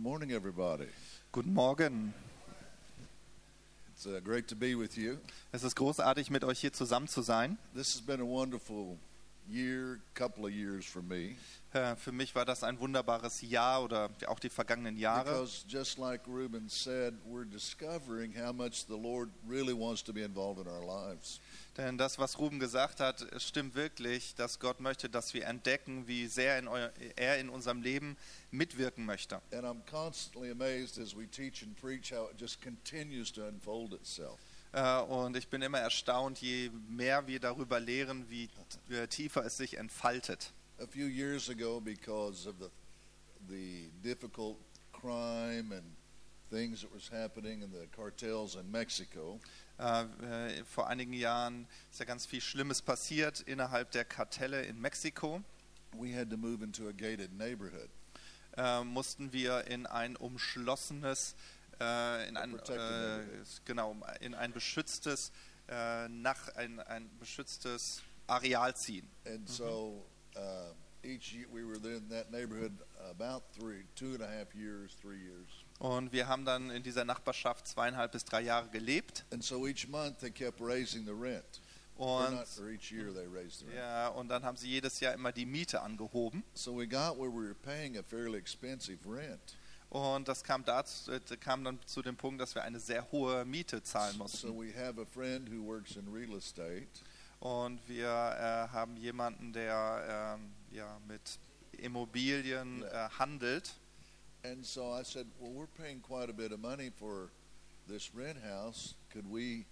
[0.00, 0.86] morning, everybody.
[1.30, 2.14] Guten Morgen.
[3.92, 5.18] It's uh, great to be with you.
[5.52, 7.58] Es ist großartig, mit euch hier zusammen zu sein.
[7.74, 8.96] This has been a wonderful
[9.50, 11.36] year, couple of years for me,
[11.72, 15.24] Äh, Für mich war das ein wunderbares Jahr oder auch die vergangenen Jahre.
[15.30, 20.22] because just like Ruben said, we're discovering how much the Lord really wants to be
[20.24, 21.38] involved in our lives.
[21.76, 26.26] Denn das, was Ruben gesagt hat, stimmt wirklich, dass Gott möchte, dass wir entdecken, wie
[26.26, 28.16] sehr in eu er in unserem Leben
[28.50, 29.40] mitwirken möchte.
[29.52, 33.92] And I'm constantly amazed as we teach and preach how it just continues to unfold
[33.94, 34.40] itself.
[34.72, 38.48] Äh, Und ich bin immer erstaunt, je mehr wir darüber lehren, wie
[38.88, 40.52] t- tiefer es sich entfaltet.
[40.80, 42.68] A few years ago, because of the
[43.48, 44.58] the difficult
[44.92, 45.84] crime and
[46.50, 49.40] things that was happening in the cartels in Mexico,
[49.78, 50.02] Äh,
[50.58, 55.42] äh, Vor einigen Jahren ist ja ganz viel Schlimmes passiert innerhalb der Kartelle in Mexiko.
[55.98, 57.88] we had to move into a gated neighborhood.
[58.58, 61.34] äh, mussten wir in ein umschlossenes,
[61.80, 63.22] äh, in ein, äh,
[63.64, 65.32] genau, in ein beschütztes,
[65.68, 69.08] äh, nach ein, ein beschütztes Areal ziehen.
[69.26, 70.04] And so
[70.36, 72.72] uh, each year we were in that neighborhood
[73.10, 75.48] about three, two and a half years, three years.
[75.78, 79.24] Und wir haben dann in dieser Nachbarschaft zweieinhalb bis drei Jahre gelebt.
[79.32, 81.60] And so each month they kept raising the rent.
[81.96, 83.76] Und, not, or each year they raised the rent.
[83.76, 86.44] ja, und dann haben sie jedes Jahr immer die Miete angehoben.
[86.54, 89.56] So we got where we were paying a fairly expensive rent.
[89.90, 93.44] Und das kam, dazu, äh, kam dann zu dem Punkt, dass wir eine sehr hohe
[93.44, 94.48] Miete zahlen So mussten.
[96.36, 96.86] estate.
[97.40, 101.38] Und wir äh, haben jemanden, der ähm, ja, mit
[101.72, 103.72] Immobilien äh, handelt.
[104.44, 107.28] And so I said, well, we're paying quite a bit of money for
[107.88, 108.94] this rent house.
[109.12, 109.66] Could we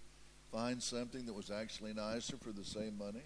[0.51, 3.23] find something that was actually nicer for the same money?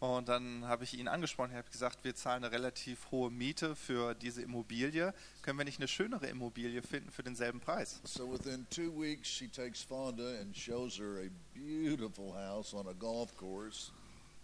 [0.00, 3.76] Und dann habe ich ihn angesprochen, ich habe gesagt, wir zahlen eine relativ hohe Miete
[3.76, 5.12] für diese Immobilie.
[5.42, 8.00] Können wir nicht eine schönere Immobilie finden für denselben Preis?
[8.04, 12.94] So within two weeks, she takes Fonda and shows her a beautiful house on a
[12.94, 13.92] golf course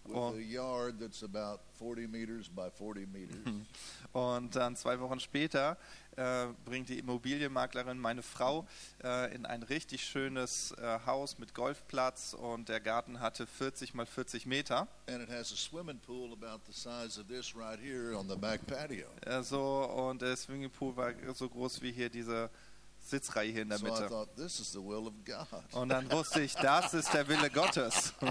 [0.08, 0.34] with Oh.
[0.34, 3.36] a yard that's about 40 meters by 40 meters.
[4.12, 5.76] Und dann zwei Wochen später
[6.16, 8.66] äh, bringt die Immobilienmaklerin meine Frau
[9.04, 14.06] äh, in ein richtig schönes äh, Haus mit Golfplatz und der Garten hatte 40 mal
[14.06, 14.88] 40 Meter.
[19.20, 19.26] right.
[19.26, 22.48] Äh, so, und der Swimmingpool war so groß wie hier diese
[23.00, 24.08] Sitzreihe hier in der So Mitte.
[24.08, 25.46] thought, this is the will of God.
[25.74, 28.14] Und dann wusste ich, das ist der Wille Gottes.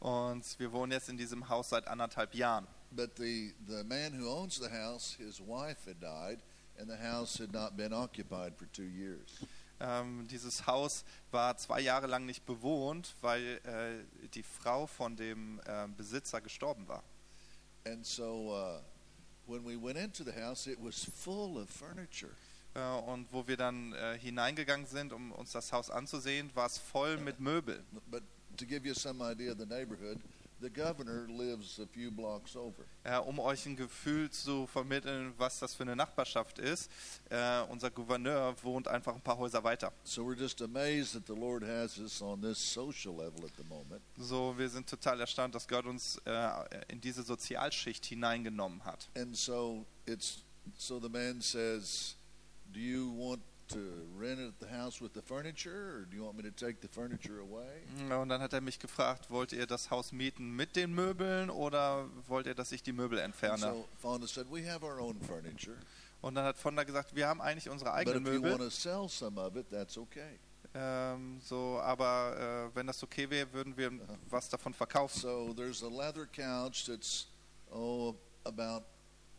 [0.00, 2.66] Und wir wohnen jetzt in diesem Haus seit anderthalb Jahren.
[2.90, 6.40] But the, the man who owns the house, his wife had died,
[6.78, 9.40] and the house had not been occupied for two years.
[9.80, 15.60] Ähm, dieses Haus war zwei Jahre lang nicht bewohnt, weil äh, die Frau von dem
[15.64, 17.02] äh, Besitzer gestorben war.
[17.86, 18.80] And so uh,
[19.46, 22.32] when we went into the house, it was full of furniture.
[22.74, 26.78] Äh, und wo wir dann äh, hineingegangen sind, um uns das Haus anzusehen, war es
[26.78, 27.84] voll mit Möbeln.
[28.10, 28.22] But
[28.56, 30.18] to give you some idea of the neighborhood,
[30.60, 32.84] the governor lives a few blocks over.
[33.26, 36.90] Um euch ein Gefühl zu vermitteln, was das für eine Nachbarschaft ist,
[37.30, 39.92] äh, unser Gouverneur wohnt einfach ein paar Häuser weiter.
[40.04, 43.64] So we're just amazed that the Lord has us on this social level at the
[43.64, 44.02] moment.
[44.16, 46.20] So, wir sind total erstaunt, dass Gott uns
[46.88, 49.08] in diese Sozialschicht hineingenommen hat.
[49.16, 50.44] And so it's
[50.76, 52.16] so the man says,
[52.72, 53.78] "Do you want to
[54.18, 57.40] rent the house with the furniture, or do you want me to take the furniture
[57.40, 57.82] away?"
[58.20, 62.08] Und dann hat er mich gefragt, wollt ihr das Haus mieten mit den Möbeln oder
[62.26, 63.58] wollt ihr, dass ich die Möbel And entferne?
[63.60, 65.76] so Fonda said, "We have our own furniture,
[66.20, 68.68] Und dann hat Fonda gesagt, wir haben eigentlich unsere but eigenen if you want Möbel.
[68.68, 70.38] to sell some of it, that's okay."
[70.72, 73.90] Ähm, so, aber äh, wenn das okay wäre, würden wir
[74.28, 75.20] was davon verkaufen.
[75.20, 77.26] So there's a leather couch that's
[77.72, 78.14] oh
[78.44, 78.84] about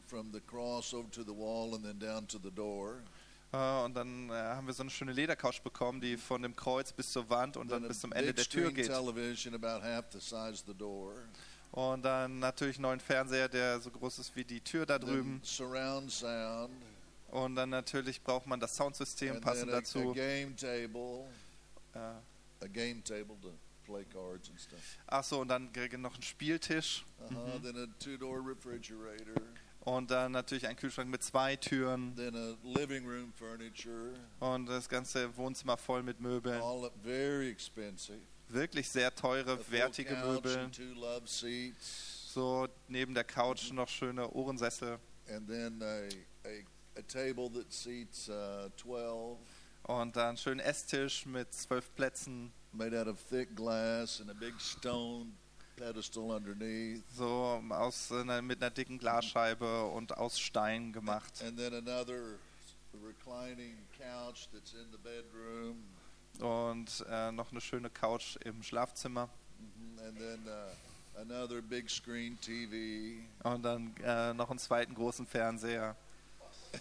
[0.07, 3.01] from the cross over to the wall and then down to the door.
[3.53, 6.93] Äh, und dann äh, haben wir so eine schöne Ledercouch bekommen, die von dem Kreuz
[6.93, 8.89] bis zur Wand und dann bis zum Ende der Tür geht.
[11.71, 15.41] Und dann natürlich einen neuen Fernseher, der so groß ist wie die Tür da drüben.
[17.29, 20.13] Und dann natürlich braucht man das Soundsystem and passend a dazu.
[20.13, 21.25] game table,
[21.93, 23.53] Äh, a game table to
[23.85, 24.79] play cards and stuff.
[25.07, 27.05] ach so, und dann noch ein Spieltisch.
[27.21, 27.59] Uh-huh.
[27.61, 29.35] Then a two-door refrigerator.
[29.81, 32.15] Und dann natürlich ein Kühlschrank mit zwei Türen.
[32.15, 34.13] Then a living room furniture.
[34.39, 36.61] Und das ganze Wohnzimmer voll mit Möbeln.
[36.61, 38.19] All up very expensive.
[38.49, 40.69] Wirklich sehr teure, wertige Möbel.
[42.33, 44.99] So neben der Couch noch schöne Ohrensessel.
[45.27, 46.07] And then a,
[46.47, 49.37] a, a table that seats uh, 12,
[49.83, 52.51] Und dann schönen Esstisch mit zwölf Plätzen.
[52.73, 55.33] made out of thick glass and a big stone.
[57.15, 61.41] So aus einer, mit einer dicken Glasscheibe und aus Stein gemacht.
[61.43, 62.37] And then another
[63.03, 65.83] reclining couch that's in the bedroom.
[66.39, 69.29] Und äh, noch eine schöne Couch im Schlafzimmer.
[69.59, 69.99] Mhm.
[69.99, 73.23] And then uh, another big screen TV.
[73.43, 75.95] Und dann äh, noch einen zweiten großen Fernseher.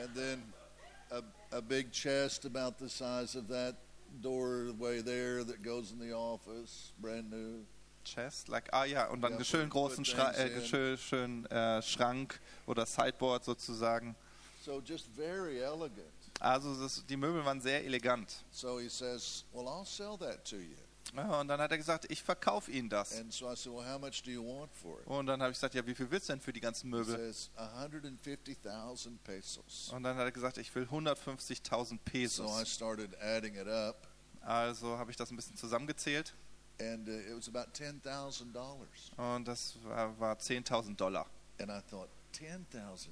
[0.00, 0.52] And then
[1.10, 1.22] a,
[1.56, 3.74] a big chest about the size of that
[4.22, 7.64] doorway there that goes in the office, brand new.
[8.04, 12.40] Chest, like, ah ja, und dann schönen put- großen Schra äh, schön, schön, äh, Schrank
[12.66, 14.16] oder Sideboard sozusagen.
[14.64, 16.08] So just very elegant.
[16.40, 18.44] Also das, die Möbel waren sehr elegant.
[18.50, 20.76] So he says, Well, I'll sell that to you.
[21.14, 23.18] Ja, und dann hat er gesagt, ich verkaufe Ihnen das.
[23.18, 25.06] And so I said, Well, how much do you want for it?
[25.06, 27.16] Und dann habe ich gesagt, ja, wie viel willst du denn für die ganzen Möbel?
[27.16, 29.90] says, 150,000 pesos.
[29.92, 32.68] Und dann hat er gesagt, ich will 150.000 So I Pesos.
[32.74, 34.06] started adding it up,
[34.42, 36.34] Also habe ich das ein bisschen zusammengezählt
[36.80, 38.54] and uh, it was about $10,000.
[39.16, 41.26] und das war, war 10.000 Dollar.
[41.60, 43.08] And I thought, $10,000?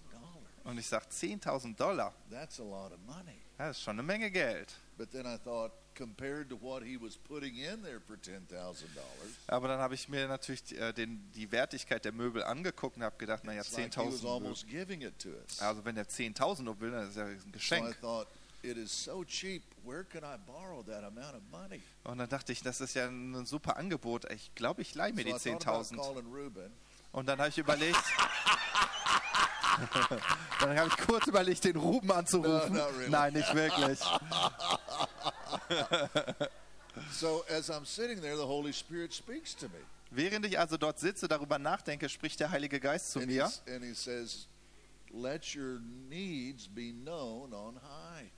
[0.64, 3.40] Und ich sage, 10.000 Dollar, That's a lot of money.
[3.58, 4.72] das ist schon eine Menge Geld.
[4.98, 8.48] But then I thought, compared to what he was putting in there for $10,000,
[9.46, 13.16] Aber dann habe ich mir natürlich äh, den, die Wertigkeit der Möbel angeguckt und habe
[13.18, 15.60] gedacht, naja, it's like he was 10.000 almost giving it to us.
[15.60, 18.00] Also wenn er 10.000 nur will, dann ist ja ein Geschenk.
[18.00, 18.26] thought,
[18.62, 19.62] it is so cheap.
[19.84, 21.82] Where can I borrow that amount of money?
[22.04, 24.30] Und dann dachte ich, das ist ja ein super Angebot.
[24.32, 25.96] Ich glaube, ich leihe mir die I thought about 10.000.
[25.96, 26.72] calling Ruben.
[27.12, 27.96] Und dann habe ich überlegt,
[30.60, 32.74] dann habe ich kurz überlegt, den Ruben anzurufen.
[32.74, 33.10] No, really.
[33.10, 34.00] Nein, nicht wirklich.
[37.12, 39.80] So as I'm sitting there, the Holy Spirit speaks to me.
[40.10, 43.84] Während ich also dort sitze, darüber nachdenke, spricht der Heilige Geist zu and, mir and
[43.84, 44.46] he says,
[45.12, 48.30] Let your needs be known on high.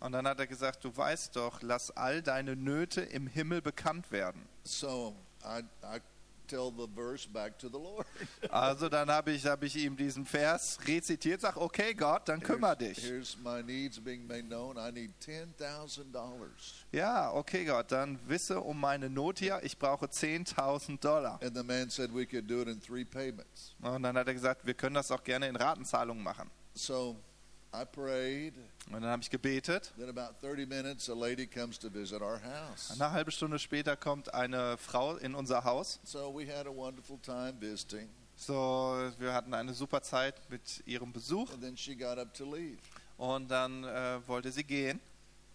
[0.00, 4.10] und dann hat er gesagt, du weißt doch, lass all deine Nöte im Himmel bekannt
[4.10, 4.42] werden.
[4.64, 6.00] So I, I
[6.52, 8.06] tell the verse back to the Lord.
[8.50, 12.76] Also dann habe ich, habe ich ihm diesen Vers rezitiert, sag, okay Gott, dann kümmer
[12.78, 13.04] here's, dich.
[13.04, 14.76] here's my needs being made known.
[14.76, 16.04] I need $10,000.
[16.92, 21.40] Ja, okay Gott, dann wisse um meine Not hier, ich brauche 10.000 Dollar.
[21.42, 23.74] And the man said we could do it in three payments.
[23.80, 26.50] Und dann hat er gesagt, wir können das auch gerne in Ratenzahlungen machen.
[26.74, 27.16] So
[27.74, 28.54] I prayed.
[28.88, 29.92] Und dann habe ich gebetet.
[29.96, 32.90] Then about 30 minutes, a lady comes to visit our house.
[32.90, 35.98] Eine halbe Stunde später kommt eine Frau in unser Haus.
[36.04, 38.08] So we had a wonderful time visiting.
[38.36, 42.44] So, wir hatten eine super Zeit mit ihrem Besuch And then she got up to
[42.44, 42.78] leave.
[43.16, 45.00] und dann äh, wollte sie gehen.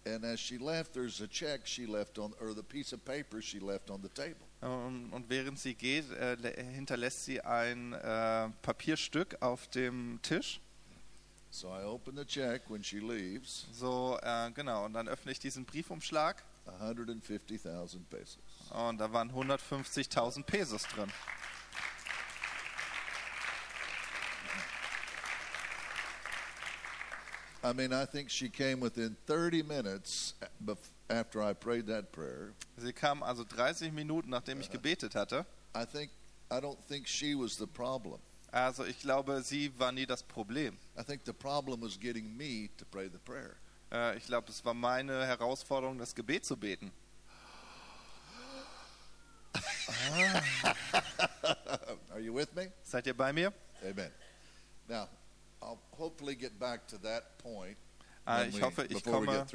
[0.06, 3.42] And as she left, there's a check she left on, or the piece of paper
[3.42, 4.36] she left on the table.
[4.60, 10.60] Und, und während sie geht, äh, lä- hinterlässt sie ein äh, Papierstück auf dem Tisch.
[11.50, 14.84] So I open the check when she leaves, So, äh, genau.
[14.84, 16.42] Und dann öffne ich diesen Briefumschlag
[16.80, 18.38] 150,000 pesos.
[18.70, 21.10] und da waren 150.000 Pesos drin.
[27.64, 30.34] I mean, I think she came within 30 minutes
[30.64, 32.52] bef- after I prayed that prayer.
[32.76, 35.44] Sie kam also 30 Minuten, nachdem ich gebetet hatte.
[35.74, 36.10] I think
[36.50, 38.20] I don't think she was the problem.
[38.50, 40.78] Also ich glaube, sie war nie das Problem.
[40.98, 43.54] I think the problem was getting me to pray the prayer.
[43.92, 46.90] Äh, ich glaube, es war meine Herausforderung, das Gebet zu beten.
[52.10, 52.70] Are you with me?
[52.82, 53.52] Seid ihr bei mir?
[53.82, 54.10] Amen.
[54.88, 55.08] Now,
[55.60, 57.76] I'll hopefully get back to that point
[58.24, 59.46] Ah, ich we- hoffe, ich komme,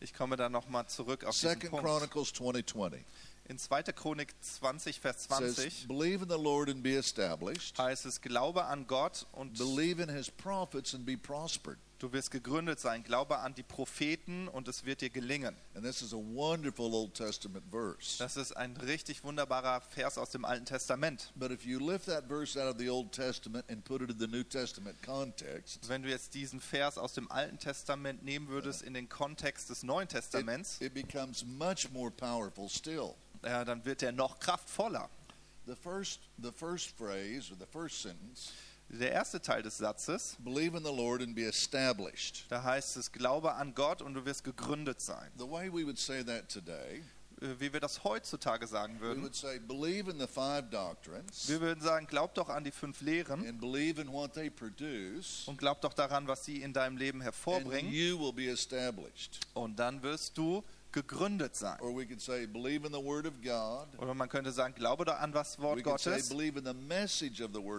[0.00, 1.84] ich komme da nochmal zurück auf diesen Second Punkt.
[1.86, 2.98] Chronicles 20:20
[3.46, 3.82] In 2.
[3.92, 7.78] Chronik 20, Vers says, 20 "Believe in the Lord and be established.
[7.78, 12.30] heißt es, glaube an Gott und Believe in His prophets and be prospered." du wirst
[12.30, 13.02] gegründet sein.
[13.02, 15.56] Glaube an die Propheten und es wird dir gelingen.
[15.74, 18.18] And this is a wonderful Old Testament verse.
[18.18, 21.32] Das ist ein richtig wunderbarer Vers aus dem Alten Testament.
[21.34, 24.18] But if you lift that verse out of the Old Testament and put it in
[24.18, 28.82] the New Testament context, Wenn du jetzt diesen Vers aus dem Alten Testament nehmen würdest
[28.82, 33.14] in den Kontext des Neuen it, Testaments, it becomes much more powerful still.
[33.44, 35.08] Äh, dann wird er noch kraftvoller.
[35.66, 38.52] The first, the first phrase or the first sentence,
[38.90, 42.44] Der erste Teil des Satzes, believe in the Lord and be established.
[42.50, 45.30] da heißt es, glaube an Gott und du wirst gegründet sein.
[45.38, 47.02] The way we would say that today,
[47.40, 49.22] Äh, Wie wir das heutzutage sagen we würden.
[49.22, 53.00] would say believe in the five doctrines Wir würden sagen, glaub doch an die fünf
[53.00, 56.96] Lehren and believe in what they produce, und glaub doch daran, was sie in deinem
[56.98, 59.40] Leben and hervorbringen you will be established.
[59.54, 60.62] und dann wirst du
[60.94, 61.78] gegründet sein.
[62.18, 62.48] Say.
[63.98, 66.30] Oder man könnte sagen, glaube doch an das Wort We say Gottes,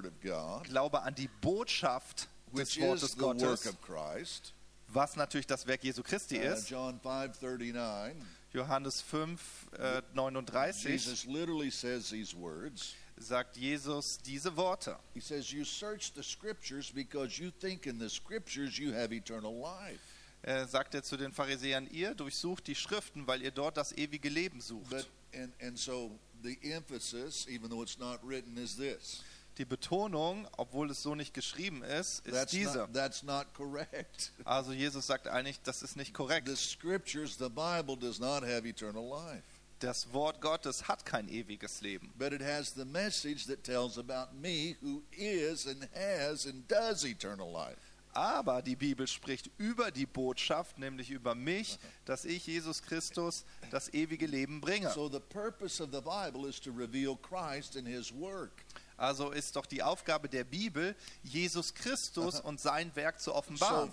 [0.05, 4.53] of God, glaube an die Botschaft des Wortes Gottes, Christ.
[4.89, 6.69] was natürlich das Werk Jesu Christi Uh, ist.
[6.69, 8.13] John 5:39.
[8.53, 12.93] Johannes 5, äh, 39 Jesus literally says these words.
[13.17, 14.97] sagt Jesus diese Worte.
[15.13, 19.53] He says, You search the scriptures because you think in the scriptures you have eternal
[19.53, 19.99] life.
[20.45, 24.29] Äh, sagt er zu den Pharisäern, ihr durchsucht die Schriften, weil ihr dort das ewige
[24.29, 24.91] Leben sucht.
[24.91, 26.11] But and, and so
[26.43, 29.23] the emphasis, even though it's not written, is this.
[29.57, 32.77] Die Betonung, obwohl es so nicht geschrieben ist, ist That's diese.
[32.77, 34.33] not, that's not correct.
[34.43, 36.47] Also Jesus sagt eigentlich, das ist nicht korrekt.
[36.47, 39.41] The scriptures, the Bible does not have eternal life.
[39.79, 42.13] Das Wort Gottes hat kein ewiges Leben.
[42.19, 47.03] But it has the message that tells about me who is and has and does
[47.03, 47.84] eternal life.
[48.15, 53.93] Aber die Bibel spricht über die Botschaft, nämlich über mich, dass ich, Jesus Christus, das
[53.93, 54.89] ewige Leben bringe.
[54.91, 58.63] So the purpose of the Bible is to reveal Christ and his work.
[58.97, 63.91] Also ist doch die Aufgabe der Bibel, Jesus Christus und sein Werk zu offenbaren.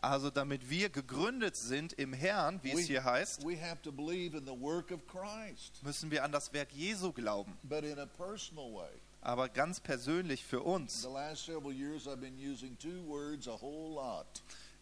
[0.00, 3.44] Also damit wir gegründet sind im Herrn, wie es hier heißt,
[5.82, 7.58] müssen wir an das Werk Jesu glauben.
[7.62, 8.88] but in a personal way.
[9.26, 11.02] Aber ganz persönlich für uns.
[11.02, 14.24] The last several years I've been using two words a whole lot.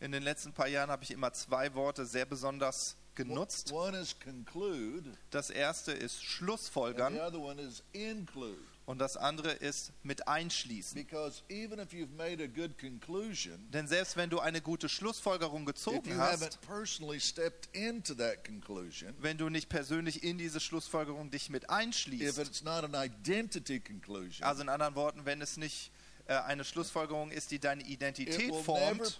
[0.00, 3.72] In den letzten paar Jahren habe ich immer zwei Worte sehr besonders genutzt.
[5.30, 7.18] Das erste ist Schlussfolgern
[8.86, 10.94] und das andere ist mit einschließen.
[10.94, 15.64] Because even if you've made a good conclusion, Denn selbst wenn du eine gute Schlussfolgerung
[15.64, 20.60] gezogen you hast, haven't personally stepped into that conclusion, wenn du nicht persönlich in diese
[20.60, 25.40] Schlussfolgerung dich mit if einschließt, it's not an identity conclusion, also in anderen Worten, wenn
[25.40, 25.90] es nicht
[26.26, 29.18] äh, eine Schlussfolgerung ist, die deine it Identität formt,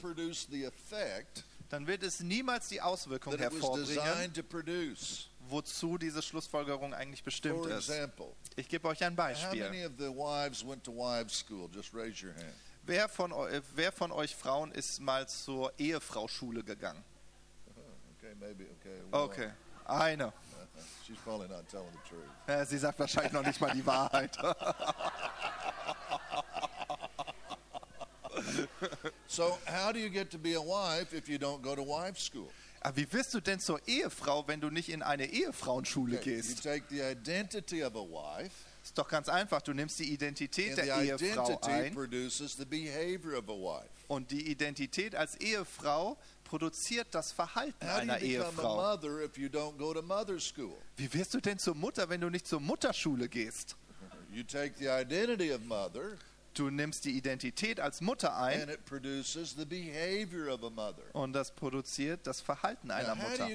[1.71, 4.33] dann wird es niemals die Auswirkung hervorbringen.
[5.49, 7.91] Wozu diese Schlussfolgerung eigentlich bestimmt ist.
[8.57, 9.63] Ich gebe euch ein Beispiel.
[9.65, 11.69] many of the wives went to wives' school?
[11.73, 12.55] Just raise your hand.
[12.87, 17.03] Wer von, eu- wer von euch Frauen ist mal zur Ehefrauschule gegangen?
[19.13, 19.51] Okay,
[19.87, 20.33] eine.
[21.07, 22.25] She's probably not telling the truth.
[22.47, 24.37] Äh, Sie sagt wahrscheinlich noch nicht mal die Wahrheit.
[29.27, 32.23] So, how do you get to be a wife if you don't go to wives'
[32.23, 32.51] school?
[32.85, 36.43] Aber wie wirst du denn zur Ehefrau, wenn du nicht in eine Ehefrauenschule Okay, You
[36.43, 36.63] gehst?
[36.63, 39.63] take the identity of a wife, Ist doch ganz einfach.
[39.63, 43.89] Du nimmst die Identität der Ehefrau ein produces the behavior of a wife.
[44.09, 48.93] und die Identität als Ehefrau produziert das Verhalten einer you Ehefrau.
[50.59, 50.77] you?
[50.99, 53.77] Wie wirst du denn zur Mutter, wenn du nicht zur Mutterschule gehst?
[54.31, 56.19] You take the identity of mother,
[56.55, 61.03] Du nimmst die Identität als Mutter ein and it produces the behavior of a mother.
[61.13, 63.49] und das produziert das Verhalten einer Mutter.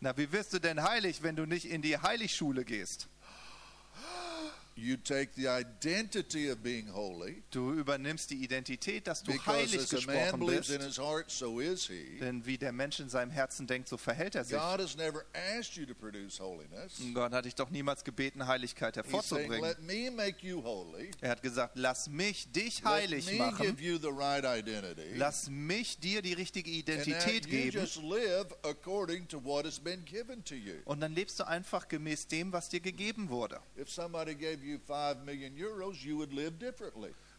[0.00, 3.08] Na, wie wirst du denn heilig, wenn du nicht in die Heiligschule gehst?
[3.94, 4.52] You take the identity of being holy
[7.50, 10.70] Du übernimmst die Identität, dass du heilig as a man gesprochen bist.
[10.70, 12.18] in his heart, so is he.
[12.20, 14.56] Denn wie der Mensch in seinem Herzen denkt, so verhält er sich.
[14.56, 15.24] God has never
[15.58, 17.00] asked you to produce holiness.
[17.14, 19.60] Gott hat dich doch niemals gebeten, Heiligkeit hervorzubringen.
[19.60, 21.10] let me make you holy.
[21.20, 23.66] Er hat gesagt, lass mich dich Let heilig me machen.
[23.66, 25.14] give you the right identity.
[25.16, 27.86] Lass mich dir die richtige Identität geben.
[30.84, 33.60] Und dann lebst du einfach gemäß dem, was dir gegeben wurde.
[33.76, 34.61] If somebody gave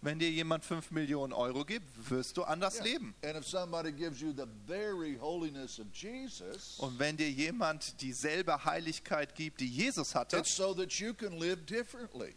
[0.02, 2.84] Wenn dir jemand 5 Millionen Euro gibt, wirst du anders Yeah.
[2.84, 3.16] leben.
[3.24, 8.66] And if somebody gives you the very holiness of Jesus, Und wenn dir jemand dieselbe
[8.66, 12.34] Heiligkeit gibt, die Jesus hatte, so that you can live differently.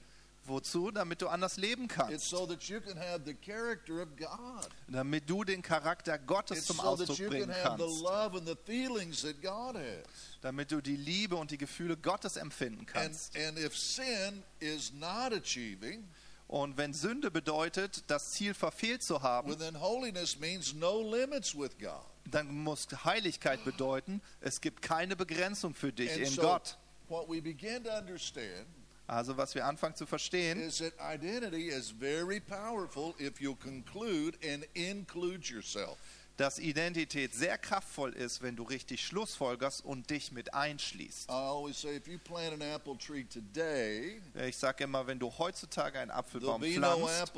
[0.49, 0.91] Wozu?
[0.91, 2.29] Damit du anders leben kannst.
[2.29, 4.69] so that you can have the character of God.
[4.89, 8.05] Damit du den Charakter Gottes It's zum so Ausdruck bringen kannst.
[10.41, 13.37] Damit du die Liebe und die Gefühle Gottes empfinden kannst.
[13.37, 16.09] and if sin is not achieving,
[16.49, 19.57] Und wenn Sünde bedeutet, das Ziel verfehlt zu haben,
[22.31, 26.79] dann muss Heiligkeit bedeuten, es gibt keine Begrenzung für dich in Gott.
[27.09, 28.67] what we begin to understand
[29.07, 34.37] Also was wir anfangen zu verstehen, is that identity is very powerful if you'll conclude
[34.45, 35.97] and include yourself.
[36.37, 41.31] dass Identität sehr kraftvoll ist, wenn du richtig schlussfolgerst und dich mit einschließt.
[41.31, 45.33] I always say if you plant an apple tree today, Ich sage immer, wenn du
[45.39, 46.67] heutzutage einen Apfelbaum no
[47.07, 47.35] pflanzt,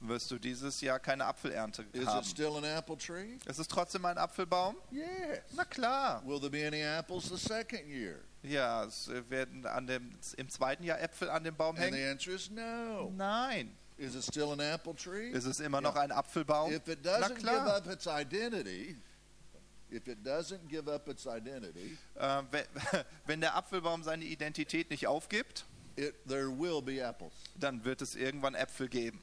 [0.00, 2.24] wirst du dieses Jahr keine Apfelernte Is it haben.
[2.24, 3.38] still an apple tree?
[3.46, 4.76] Es ist trotzdem ein Apfelbaum?
[4.92, 5.40] Yes.
[5.56, 6.22] Na klar.
[6.24, 8.20] Will there be any apples the second year?
[8.42, 12.10] Ja, es werden an dem, im zweiten Jahr Äpfel an dem Baum And the hängen?
[12.12, 13.10] answer is no.
[13.16, 13.76] Nein.
[13.98, 15.30] Is it still an apple tree?
[15.30, 16.72] Ist es immer noch ein Apfelbaum?
[16.72, 17.76] If it Na doesn't give klar.
[17.76, 18.96] up its identity,
[19.90, 22.64] if it doesn't give up its identity, Äh, wenn,
[23.26, 27.32] wenn der Apfelbaum seine Identität nicht aufgibt, it, there will be apples.
[27.60, 29.20] dann wird es irgendwann Äpfel geben.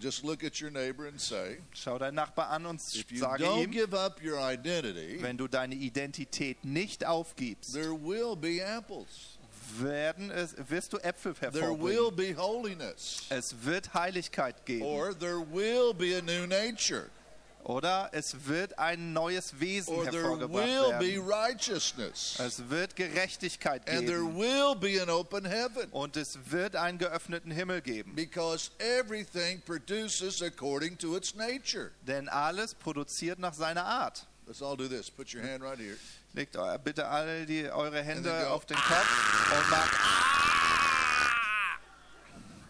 [0.00, 3.40] Just look at your neighbor and say, Schau deinen Nachbar an und if you sage
[3.42, 8.60] don't ihm, give up your identity, wenn du deine Identität nicht aufgibst, there will be
[8.62, 9.38] apples.
[9.78, 12.16] werden es, wirst du Äpfel There will hervorbringen.
[12.16, 13.22] be holiness.
[13.30, 14.82] Es wird Heiligkeit geben.
[14.84, 17.08] Or there will be a new nature.
[17.64, 21.20] Oder es wird ein neues Wesen Or hervorgebracht werden.
[22.38, 24.38] Es wird Gerechtigkeit And there geben.
[24.38, 25.88] will be an open heaven.
[25.90, 28.14] Und es wird einen geöffneten Himmel geben.
[28.14, 31.90] Because everything produces according to its nature.
[32.06, 34.26] Denn alles produziert nach seiner Art.
[34.46, 35.10] Let's all do this.
[35.10, 35.96] Put your hand right here.
[36.32, 40.59] Legt bitte alle die, eure Hände auf den Kopf und macht.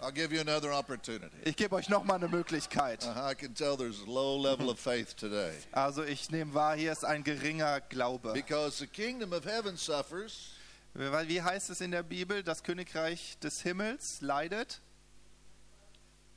[0.02, 1.36] I'll give you another opportunity.
[1.44, 3.04] Ich gebe euch nochmal eine Möglichkeit.
[3.04, 5.52] Uh-huh, I can tell there's a low level of faith today.
[5.72, 8.32] Also ich nehme wahr, hier ist ein geringer Glaube.
[8.32, 10.52] Because the kingdom of heaven suffers
[10.94, 14.80] Weil wie heißt es in der Bibel, das Königreich des Himmels leidet?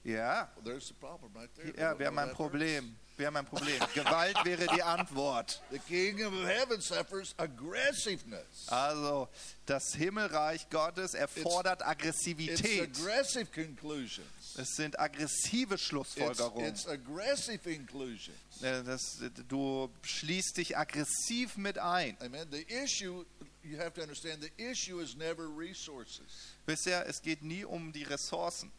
[0.04, 1.74] Ja, Well, there's the problem right there.
[1.80, 2.96] Ja, wir haben ein Problem.
[3.24, 3.82] Wir haben ein Problem.
[3.94, 5.62] Gewalt wäre die Antwort.
[5.72, 8.68] The kingdom of heaven suffers aggressiveness.
[8.68, 9.30] Also
[9.66, 12.82] das Himmelreich Gottes erfordert It's Aggressivität.
[12.82, 14.28] aggressive conclusions.
[14.58, 16.68] Es sind aggressive It's, Schlussfolgerungen.
[16.68, 18.36] it's aggressive inclusions.
[18.62, 22.18] Äh, Das, du schließt dich aggressiv mit ein.
[22.20, 22.46] Amen.
[22.52, 23.24] The issue,
[23.64, 26.26] you have to understand, the issue is never resources.
[26.66, 28.70] Bisher, es geht nie um die Ressourcen.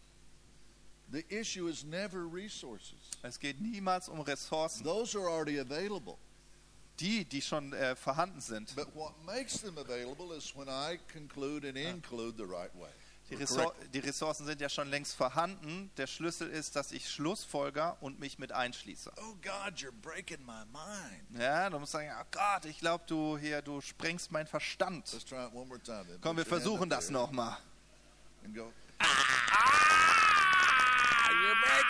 [1.12, 2.98] The issue is never resources.
[3.22, 4.84] Es geht niemals um Ressourcen.
[4.84, 6.18] Those are already available.
[7.00, 8.74] Die, die schon äh, vorhanden sind.
[8.76, 12.90] But what makes them available is when I conclude and include the right way.
[13.30, 15.90] Die, correct- die Ressourcen sind ja schon längst vorhanden.
[15.96, 19.10] Der Schlüssel ist, dass ich Schlussfolger und mich mit einschließe.
[19.16, 21.40] Oh God, you're breaking my mind.
[21.40, 25.10] Ja, du musst sagen, oh Gott, ich glaube, du hier, du sprengst meinen Verstand.
[25.12, 26.04] Let's try it one more time.
[26.06, 26.20] Then.
[26.20, 27.56] Komm, wir versuchen das nochmal.
[28.44, 28.70] And go.
[31.44, 31.83] You're breaking my mind, God.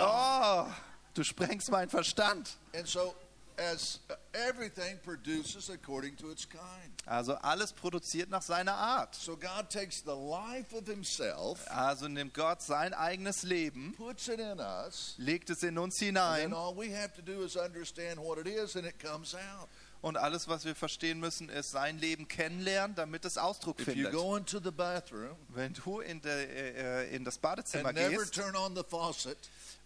[0.00, 0.66] Oh,
[1.14, 2.56] du sprengst meinen Verstand.
[2.74, 3.14] And so,
[3.56, 4.14] as uh,
[4.48, 6.92] everything produces according to its kind.
[7.06, 9.14] Also alles produziert nach seiner Art.
[9.14, 14.40] So God takes the life of Himself, Also nimmt Gott sein eigenes Leben, puts it
[14.40, 17.56] in us, legt es in uns and hinein then all we have to do is
[17.56, 19.68] understand what it is, and it comes out.
[20.04, 23.92] Und alles, was wir verstehen müssen, ist sein Leben kennenlernen, damit es Ausdruck If you
[23.94, 24.12] findet.
[24.12, 28.34] go into the bathroom Wenn du in, der, äh, in das Badezimmer and never gehst
[28.34, 29.38] turn on the faucet,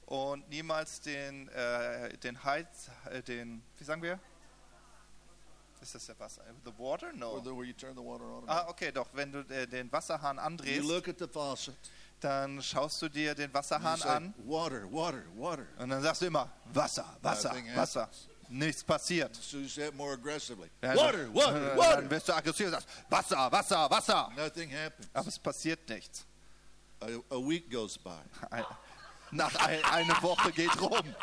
[0.06, 4.18] und niemals den, äh, den Heiz, äh, den, wie sagen wir?
[5.80, 6.42] Ist das der Wasser?
[6.64, 7.06] The water?
[7.08, 7.40] or No.
[7.40, 9.06] the, where you turn the water on, and Ah, okay, doch.
[9.12, 11.76] Wenn du äh, den Wasserhahn you andrehst, look at the faucet.
[12.18, 15.66] dann schaust du dir den and You Wasserhahn say, an water, water, water.
[15.78, 18.00] und dann sagst du immer Wasser, Wasser, Nothing Wasser.
[18.02, 18.28] happens.
[18.50, 19.34] Nichts passiert.
[19.36, 20.70] So you say it more aggressively.
[20.82, 22.10] Ja, Water, dann- water, Dann water.
[22.10, 24.32] wirst du aggressiv und sagst Wasser, Wasser, Wasser.
[24.36, 25.08] Nothing happens.
[25.12, 26.24] Aber es passiert nichts.
[27.00, 28.10] A, a week goes by.
[28.50, 28.64] Ein,
[29.30, 31.14] nach ein, eine Woche geht rum.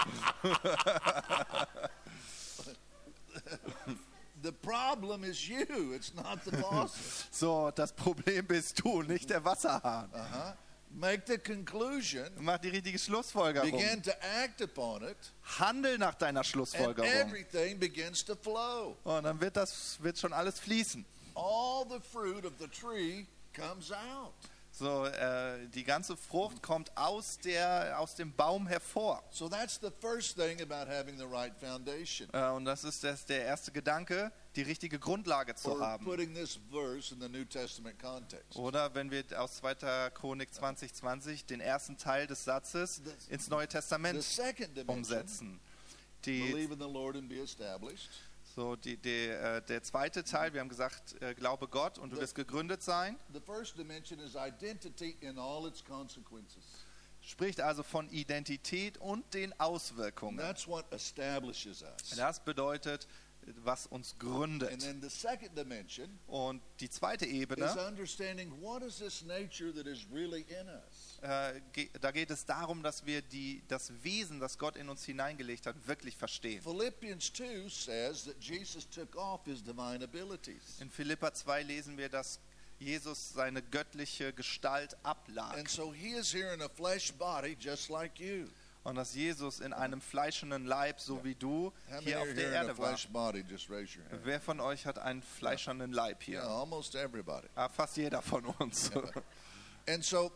[4.42, 5.94] The problem is you.
[5.94, 7.28] It's not the faucet.
[7.32, 10.10] So, das Problem bist du, nicht der Wasserhahn.
[10.14, 10.54] uh-huh.
[10.98, 12.26] Make the conclusion.
[12.40, 13.70] Mach die richtige Schlussfolgerung.
[13.70, 15.18] Begin to act upon it,
[15.60, 17.10] Handel nach deiner and Schlussfolgerung.
[17.12, 18.96] everything begins to flow.
[19.04, 21.06] Und dann wird das wird schon alles fließen.
[21.36, 24.34] All the fruit of the tree comes out.
[24.72, 29.24] So, äh, die ganze Frucht kommt aus, der, aus dem Baum hervor.
[29.32, 32.30] So that's the first thing about having the right foundation.
[32.34, 36.06] Äh, und das ist das, der erste Gedanke, die richtige Grundlage zu haben.
[38.56, 40.10] Oder wenn wir aus 2.
[40.12, 44.24] Chronik 2020 den ersten Teil des Satzes ins Neue Testament
[44.88, 45.60] umsetzen.
[46.26, 46.68] Die,
[48.56, 52.18] so die, die, äh, der zweite Teil, wir haben gesagt, äh, glaube Gott und du
[52.18, 56.64] wirst gegründet sein, The first dimension is identity in all its consequences.
[57.22, 60.38] spricht also von Identität und den Auswirkungen.
[60.38, 62.16] That's what establishes us.
[62.16, 63.08] Das bedeutet,
[63.64, 64.72] was uns gründet.
[66.28, 71.20] Und die zweite Ebene, understanding what is this nature that is really in us.
[71.22, 75.66] äh, da geht es darum, dass wir die, das Wesen, das Gott in uns hineingelegt
[75.66, 76.62] hat, wirklich verstehen.
[76.62, 80.80] Philippians 2 says that Jesus took off his divine abilities.
[80.80, 82.40] In Philippa 2 lesen wir, dass
[82.78, 87.90] Jesus seine göttliche Gestalt ablag And so he is here in a flesh body just
[87.90, 88.48] like you.
[88.86, 92.96] Und dass Jesus in einem fleischenden Leib, so wie du, hier auf der Erde war.
[94.24, 96.44] Wer von euch hat einen fleischernen Leib hier?
[97.56, 98.92] Ah, fast jeder von uns.
[99.88, 100.32] And so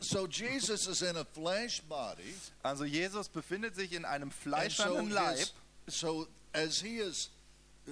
[0.00, 2.34] so Jesus is in a flesh body.
[2.62, 5.36] Also Jesus befindet sich in einem so, fleischernen Leib.
[5.36, 5.52] his,
[5.86, 7.30] so as he is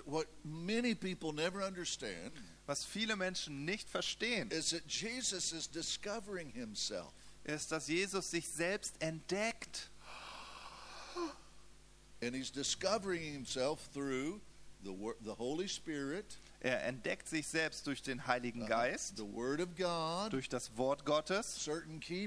[0.07, 2.33] what many people never understand
[2.67, 7.13] Was viele Menschen nicht verstehen, is that Jesus is discovering himself.
[7.45, 9.91] Ist, dass Jesus sich selbst entdeckt.
[12.23, 14.41] And he's discovering himself through
[14.83, 20.33] the, the Holy Spirit, Er entdeckt sich selbst durch den Heiligen Geist, Word of God,
[20.33, 21.69] durch das Wort Gottes,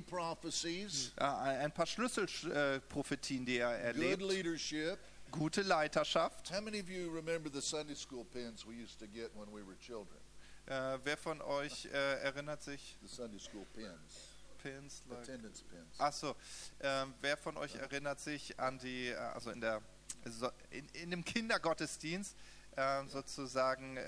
[0.06, 5.00] prophecies, äh, ein paar Schlüsselprophetien, die er good erlebt, leadership.
[5.32, 6.52] gute Leiterschaft.
[6.52, 9.66] How many of you remember the Sunday school pins we used to get when we
[9.66, 10.20] were children?
[10.68, 12.96] Äh, wer von euch äh, erinnert sich?
[13.02, 14.27] The Sunday school pins,
[14.68, 16.00] Pins, like attendance pins.
[16.00, 16.36] Achso,
[16.82, 19.82] ähm, wer von euch erinnert sich an die, äh, also in der,
[20.72, 22.36] in, in dem Kindergottesdienst
[22.76, 24.02] ähm, sozusagen, äh,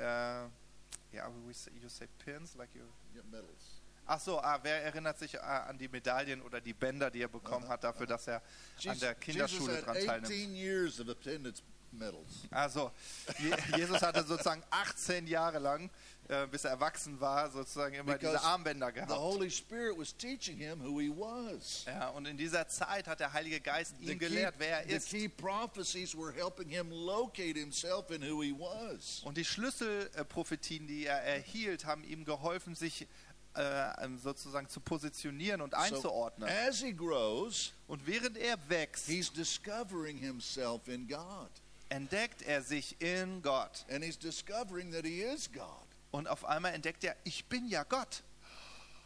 [1.11, 2.83] ja, we say, you say pins, like you.
[3.13, 3.81] Get medals.
[4.05, 7.67] Achso, ah, wer erinnert sich äh, an die Medaillen oder die Bänder, die er bekommen
[7.67, 8.41] hat dafür, dass er an
[8.79, 10.25] Jesus, der Jesus Kinderschule had dran teilnimmt?
[10.25, 12.47] 18 years of attendance medals.
[12.51, 12.91] Also,
[13.37, 15.89] Je Jesus hatte sozusagen 18 Jahre lang,
[16.29, 19.11] äh, bis er erwachsen war, sozusagen immer diese Because Armbänder The gehabt.
[19.11, 21.85] Holy Spirit was teaching him who he was.
[21.85, 24.87] Ja, und in dieser Zeit hat der Heilige Geist The ihm key, gelehrt, wer er
[24.87, 25.09] the ist.
[25.09, 29.21] key prophecies were helping him locate himself in who he was.
[29.25, 33.07] Und die Schlüsselprophetien, die er erhielt, haben ihm geholfen, sich
[33.55, 36.47] äh, sozusagen zu positionieren und So einzuordnen.
[36.67, 41.49] as he grows, Und während er wächst, he's discovering himself in God.
[41.89, 43.83] entdeckt er sich in Gott.
[43.89, 45.65] And he's discovering that he is God.
[46.11, 48.23] Und auf einmal entdeckt er, ich bin ja Gott.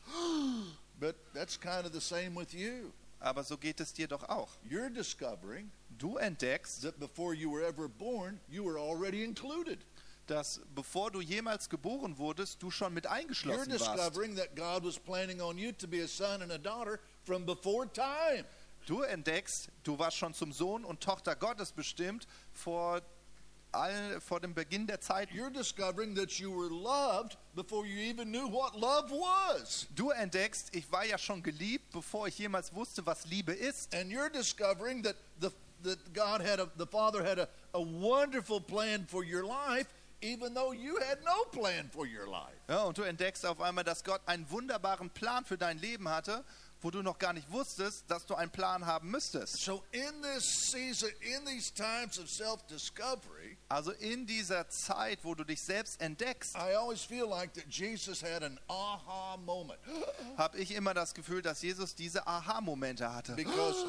[1.00, 2.92] But that's kind of the same with you.
[3.20, 4.50] Aber so geht es dir doch auch.
[4.70, 9.80] You're discovering Du entdeckst, that before you were ever born, you were already included.
[10.28, 13.82] dass bevor du jemals geboren wurdest, du schon mit You're eingeschlossen warst.
[13.96, 17.46] discovering that God was planning on you to be a son and a daughter from
[17.46, 18.46] before time.
[18.86, 23.02] Du entdeckst, du warst schon zum Sohn und Tochter Gottes bestimmt vor,
[23.74, 25.30] all, vor dem Beginn der Zeit.
[25.32, 29.88] You're discovering that you were loved before you even knew what love was.
[29.96, 33.94] Du entdeckst, ich war ja schon geliebt, bevor ich jemals wusste, was Liebe ist.
[33.94, 35.50] And you're discovering that the
[35.84, 39.88] that God had a the Father had a, a wonderful plan for your life,
[40.22, 42.56] even though you had no plan for your life.
[42.70, 46.44] Ja, und du entdeckst auf einmal, dass Gott einen wunderbaren Plan für dein Leben hatte,
[46.82, 49.58] wo du noch gar nicht wusstest, dass du einen Plan haben müsstest.
[49.58, 55.44] So in this season, in these times of self-discovery, Also in dieser Zeit, wo du
[55.44, 59.80] dich selbst entdeckst, I always feel like that Jesus had an aha moment
[60.38, 63.34] habe ich immer das Gefühl, dass Jesus diese Aha-Momente hatte.
[63.34, 63.84] because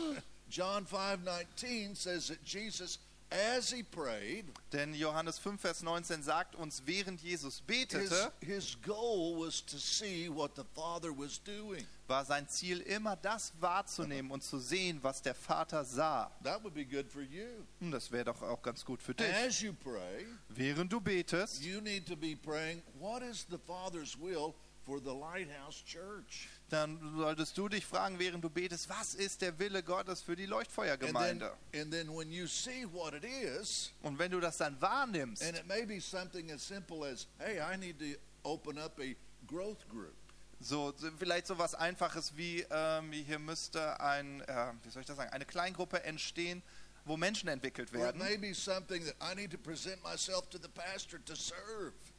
[0.48, 2.98] John 5:19 says that Jesus
[3.30, 8.76] as he prayed, Denn Johannes 5, Vers 19 sagt uns, während Jesus his, betete, his
[8.82, 11.86] goal was to see what the Father was doing.
[12.06, 16.30] war sein Ziel immer das wahrzunehmen und zu sehen, was der Vater sah.
[16.42, 17.46] That would be good for you.
[17.80, 19.26] Hm, Das wäre doch auch ganz gut für dich.
[19.32, 24.16] As you pray, Während du betest, you need to be praying, what is the Father's
[24.20, 24.54] will
[24.84, 26.48] for the Lighthouse Church?
[26.70, 30.42] dann solltest du dich fragen, während du betest, was ist der Wille Gottes für die
[30.44, 31.52] And then, Leuchtfeuergemeinde?
[31.74, 35.56] and then when you see what it is, Und wenn du das dann wahrnimmst, and
[35.56, 39.14] it may be something as simple as, hey, I need to open up a
[39.46, 40.14] growth group.
[40.60, 45.06] so so vielleicht so was Einfaches wie, ähm, hier müsste ein, äh, wie soll ich
[45.06, 46.62] das sagen, eine Kleingruppe entstehen,
[47.04, 48.20] wo Menschen entwickelt werden.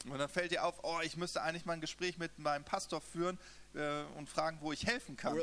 [0.07, 3.01] Und dann fällt dir auf, oh, ich müsste eigentlich mal ein Gespräch mit meinem Pastor
[3.01, 3.39] führen
[3.73, 5.35] äh, und fragen, wo ich helfen kann.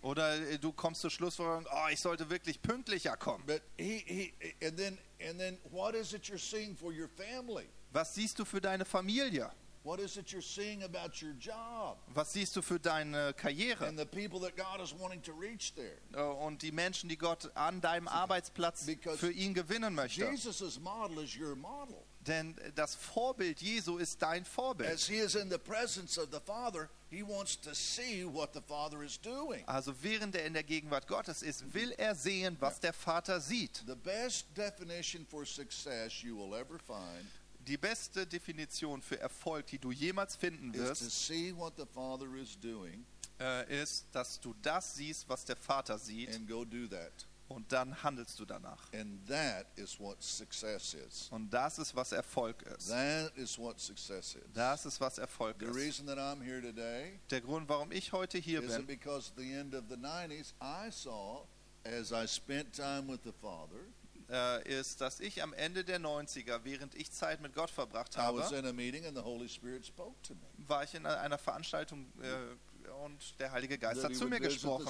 [0.00, 3.44] Oder äh, du kommst zur Schlussfolgerung, oh, ich sollte wirklich pünktlicher kommen.
[3.46, 4.32] But he, he
[4.64, 7.68] and then and then what is it you're seeing for your family?
[7.92, 9.50] Was siehst du für deine Familie?
[9.88, 13.86] What is it you're seeing about your job Was siehst du für deine Karriere?
[13.86, 15.96] and the people that God is wanting to reach there?
[16.12, 20.26] Äh, Und die Menschen, die Gott an deinem Arbeitsplatz Because für ihn gewinnen möchte.
[20.28, 21.96] Jesus' model is your model.
[22.20, 24.90] Denn das Vorbild Jesu ist dein Vorbild.
[24.90, 28.60] As he is in the presence of the Father, he wants to see what the
[28.60, 29.64] Father is doing.
[29.66, 33.82] Also während er in der Gegenwart Gottes ist, will er sehen, was der Vater sieht.
[33.86, 37.26] The best definition for success you will ever find
[37.68, 42.58] Die beste Definition für Erfolg, die du jemals finden wirst, see what the Father is
[42.58, 43.04] doing
[43.38, 47.26] äh, ist, dass du das siehst, was der Vater sieht, and go do that.
[47.48, 48.92] und dann handelst du danach.
[48.92, 51.28] And that is what success is.
[51.30, 52.88] Und das ist, was Erfolg ist.
[52.88, 54.42] That is what success is.
[54.54, 55.76] Das ist, was Erfolg The ist.
[55.76, 59.52] reason that I'm here today Der Grund, warum ich heute hier bin, because at the
[59.52, 61.46] end of the 90s I saw,
[61.84, 63.86] as I spent time with the Father,
[64.30, 68.40] äh, ist, dass ich am Ende der 90er, während ich Zeit mit Gott verbracht habe,
[68.58, 70.40] in a meeting and the Holy Spirit spoke to me.
[70.68, 74.86] war ich in einer Veranstaltung äh, und der Heilige Geist hat zu mir gesprochen.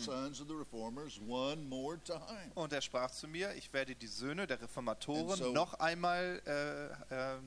[2.55, 7.15] Und er sprach zu mir, ich werde die Söhne der Reformatoren so- noch einmal äh,
[7.15, 7.39] äh,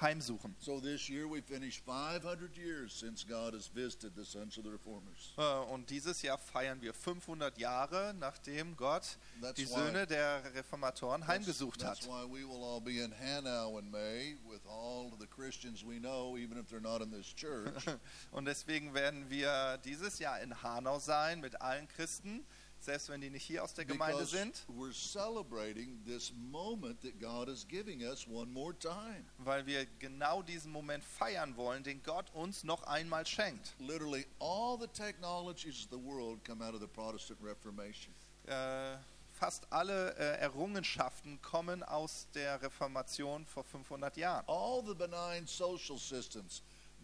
[0.00, 0.54] heimsuchen.
[0.58, 4.70] So this year we finished 500 years since God has visited the sons of the
[4.70, 5.32] reformers.
[5.36, 10.42] Äh, Und dieses Jahr feiern wir 500 Jahre, nachdem Gott That's die why- Söhne der
[10.54, 12.08] Reformatoren heimgesucht that's hat.
[12.08, 16.36] why we will all be in Hanau in May with all the Christians we know,
[16.36, 17.84] even if they're not in this church.
[18.32, 22.44] Und deswegen werden wir dieses Jahr in Hanau sein mit allen Christen,
[22.80, 27.48] selbst wenn die nicht hier aus der Gemeinde sind, we're celebrating this moment that God
[27.48, 29.24] is giving us one more time.
[29.38, 33.74] weil wir genau diesen Moment feiern wollen, den Gott uns noch einmal schenkt.
[33.78, 38.14] Literally, all the technologies of the world come out of the Protestant Reformation.
[38.46, 38.96] Äh,
[39.32, 44.44] fast alle äh, Errungenschaften kommen aus der Reformation vor 500 Jahren.
[44.46, 46.62] All the benign social systems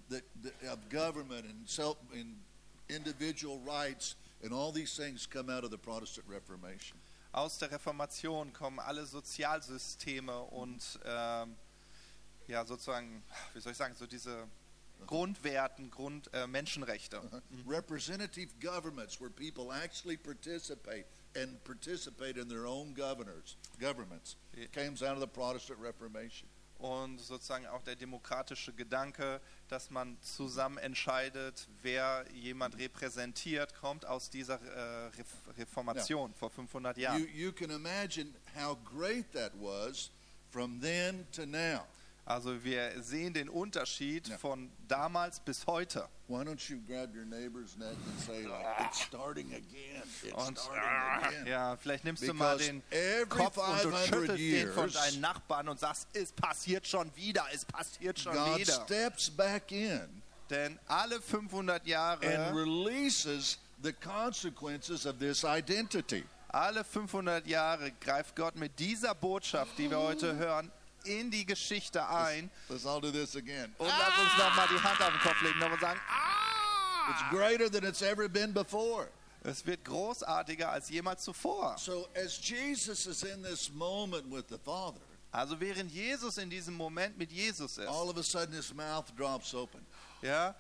[0.09, 2.37] that, that of government and self and
[2.89, 6.99] individual rights and all these things come out of the Protestant Reformation.
[7.33, 11.57] Aus der Reformation kommen alle Sozialsysteme und ähm,
[12.47, 13.23] ja sozusagen,
[13.55, 14.47] wie soll ich sagen, so diese
[15.07, 17.17] Grundwerten, Grund äh, Menschenrechte.
[17.17, 17.41] Uh-huh.
[17.51, 17.69] Mhm.
[17.69, 24.37] Representative governments where people actually participate and participate in their own governors governments
[24.73, 26.49] comes out of the Protestant Reformation.
[26.83, 34.31] Und sozusagen auch der demokratische Gedanke, dass man zusammen entscheidet, wer jemand repräsentiert, kommt aus
[34.31, 37.29] dieser äh, Ref- Reformation vor 500 You, Jahren.
[37.35, 40.11] you can imagine how great that was
[40.51, 41.87] from then to now.
[42.25, 44.39] Also wir sehen den Unterschied Ja.
[44.39, 46.09] von damals bis heute.
[46.33, 50.03] Why don't you grab your neighbor's neck and say, like, it's starting again.
[50.25, 51.47] It's Und starting again.
[51.47, 54.85] ja, vielleicht nimmst du mal Because den every Kopf und du 500 schüttelst den von
[54.89, 58.73] years- deinen Nachbarn und sagst, es passiert schon wieder, es passiert schon God wieder.
[58.85, 66.25] steps back in Denn alle 500 and Jahre, releases the consequences of this identity.
[66.49, 70.71] alle 500 Jahre greift Gott mit dieser Botschaft, die wir heute hören,
[71.03, 73.75] in die Geschichte ein Let's all do this again.
[73.79, 76.01] und lass uns nochmal die Hand auf den Kopf legen und sagen,
[77.11, 77.31] It's ah!
[77.31, 79.09] greater than it's ever been before.
[79.45, 81.77] Es wird großartiger als jemals zuvor.
[81.77, 85.01] So, as Jesus is in this moment with the Father,
[85.33, 89.07] Also während Jesus in diesem Moment mit Jesus ist, all of a sudden his mouth
[89.17, 89.85] drops open.
[90.21, 90.55] ja,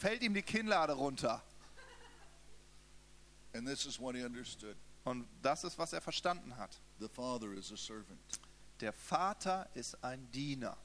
[0.00, 1.40] fällt ihm die Kinnlade runter.
[3.54, 6.76] And this is what he understood Und das ist, was er verstanden hat.
[7.00, 8.18] the Father is a servant,
[8.80, 10.76] Der Vater ist ein Diener.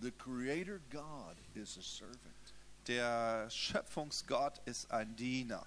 [0.00, 2.52] the Creator God is a servant.
[2.86, 5.66] Der Schöpfungsgott ist ein Diener.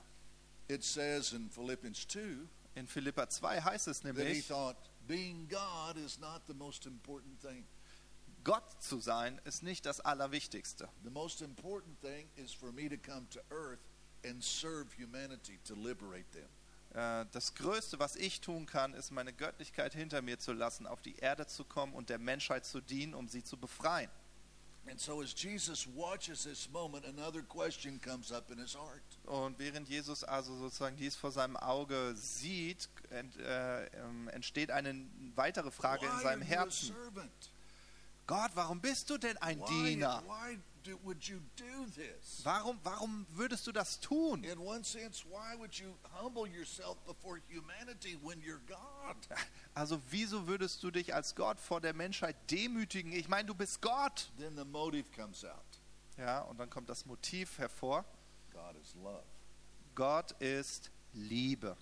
[0.68, 5.48] It says in Philippians 2 In Philippa 2 heißt es that he nämlich, thought being
[5.50, 7.66] God is not the most important thing.
[8.44, 10.90] Gott zu sein ist nicht das Allerwichtigste.
[11.04, 13.82] The most important thing is for me to come to earth
[14.26, 16.48] and serve humanity to liberate them.
[16.94, 21.02] Äh, Das Größte, was ich tun kann, ist meine Göttlichkeit hinter mir zu lassen, auf
[21.02, 24.10] die Erde zu kommen und der Menschheit zu dienen, um sie zu befreien.
[24.98, 25.22] So,
[26.88, 27.06] moment,
[29.24, 29.26] in.
[29.26, 35.06] Und während Jesus also sozusagen dies vor seinem Auge sieht, ent, äh, ähm, entsteht eine
[35.36, 36.96] weitere Frage in Why seinem you a Herzen.
[38.32, 40.24] Gott, warum bist du denn ein Why, Diener?
[40.26, 42.40] why do, would you do this?
[42.46, 44.46] Warum, warum würdest du das tun?
[44.46, 49.18] In one sense, why would you humble yourself before humanity when you're God?
[49.74, 53.12] Also wieso würdest du dich als Gott vor der Menschheit demütigen?
[53.12, 54.32] Ich meine, du bist Gott.
[54.38, 55.82] Then the motive comes out
[56.18, 58.06] Ja, und dann kommt das Motiv hervor.
[58.54, 59.26] God is love.
[59.94, 61.76] Gott ist Liebe.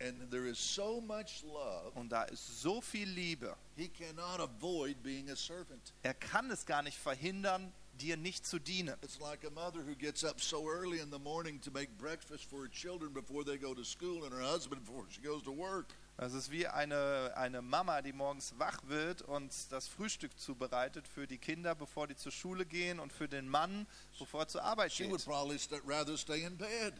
[0.00, 3.54] And there is so much love, Und da ist so viel Liebe.
[3.76, 5.92] he cannot avoid being a servant.
[6.02, 8.96] Er kann es gar nicht verhindern, dir nicht zu dienen.
[9.02, 12.44] It's like a mother who gets up so early in the morning to make breakfast
[12.48, 15.52] for her children before they go to school and her husband before she goes to
[15.54, 15.88] work.
[16.16, 21.26] Es ist wie eine, eine Mama, die morgens wach wird und das Frühstück zubereitet für
[21.26, 23.86] die Kinder, bevor die zur Schule gehen und für den Mann,
[24.18, 25.26] bevor er zur Arbeit She would geht.
[25.26, 26.94] probably st- rather stay in bed.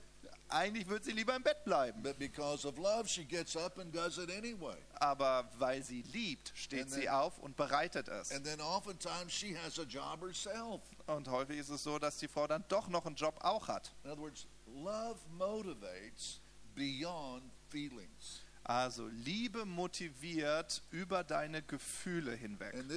[0.50, 2.02] Eigentlich würde sie lieber im Bett bleiben.
[2.02, 4.76] But because of love, she gets up and does it anyway.
[4.94, 8.32] Aber weil sie liebt, steht And sie then- auf und bereitet es.
[8.32, 10.82] And then oftentimes she has a job herself.
[11.06, 13.92] Und häufig ist es so, dass die Frau dann doch noch einen Job auch hat.
[14.04, 16.40] In other words, love motivates
[16.74, 18.42] beyond feelings.
[18.64, 22.74] Also Liebe motiviert über deine Gefühle hinweg.
[22.74, 22.90] And.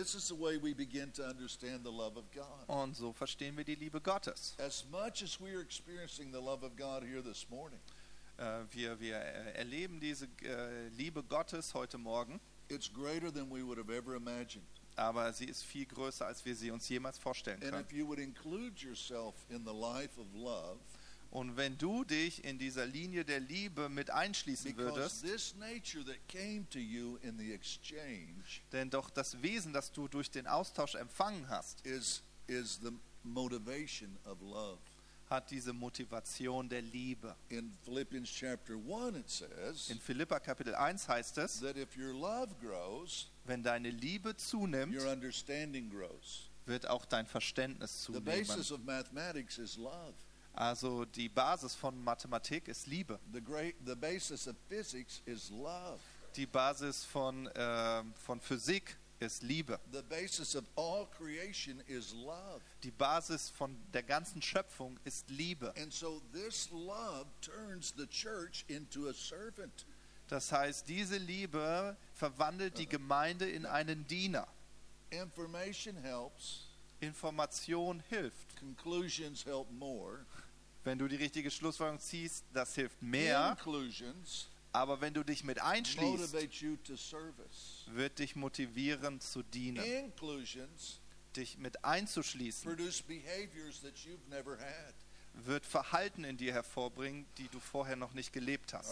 [2.68, 4.56] Und so verstehen wir die Liebe Gottes.
[4.60, 7.80] As much as we are experiencing the love of God here this morning,
[8.38, 13.78] Äh, wir, wir erleben diese äh, Liebe Gottes heute Morgen, it's greater than we would
[13.78, 14.66] have ever imagined.
[14.96, 17.86] aber sie ist viel größer, als wir sie uns jemals vorstellen And können.
[17.86, 20.80] if you would include yourself in the life of love,
[21.34, 26.20] Und wenn du dich in dieser Linie der Liebe mit einschließen würdest, this nature that
[26.28, 30.94] came to you in the exchange denn doch das Wesen, das du durch den Austausch
[30.94, 32.92] empfangen hast, is is the
[33.24, 34.78] motivation of love.
[35.28, 37.36] hat diese Motivation der Liebe.
[37.50, 42.14] In Philippians chapter 1 it says In Philippa Kapitel 1 heißt es, that if your
[42.14, 46.52] love grows, wenn deine Liebe zunimmt, your understanding grows.
[46.68, 48.26] wird auch dein Verständnis The zunehmen.
[48.46, 50.14] basis of mathematics is love.
[50.54, 53.20] Also die Basis von Mathematik ist Liebe.
[53.32, 56.00] The great the basis of physics is love.
[56.36, 59.80] Die Basis von, äh, von Physik ist Liebe.
[59.92, 62.62] The basis of all creation is love.
[62.84, 65.74] Die Basis von der ganzen Schöpfung ist Liebe.
[65.78, 69.86] And so this love turns the church into a servant.
[70.28, 74.48] Das heißt, diese Liebe verwandelt die Gemeinde in einen Diener.
[75.10, 76.70] Information helps,
[77.02, 78.56] Information hilft.
[78.58, 80.26] conclusions help more.
[80.84, 83.58] Wenn du die richtige Schlussfolgerung ziehst, das hilft mehr.
[84.76, 86.34] Aber wenn du dich mit einschließt,
[87.88, 90.12] wird dich motivieren zu dienen.
[91.36, 92.78] Dich mit einzuschließen,
[95.46, 98.92] wird Verhalten in dir hervorbringen, die du vorher noch nicht gelebt hast.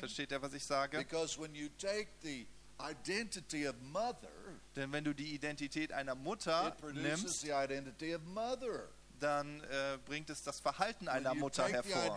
[0.00, 0.98] Versteht ihr, was ich sage?
[0.98, 2.46] Because when you take the
[2.80, 4.28] identity of mother,
[4.74, 7.44] Denn wenn du die Identität einer Mutter nimmst,
[9.20, 12.16] dann äh, bringt es das Verhalten einer Mutter hervor.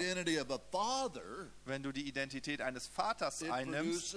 [0.72, 4.16] father, Wenn du die Identität eines Vaters einnimmst,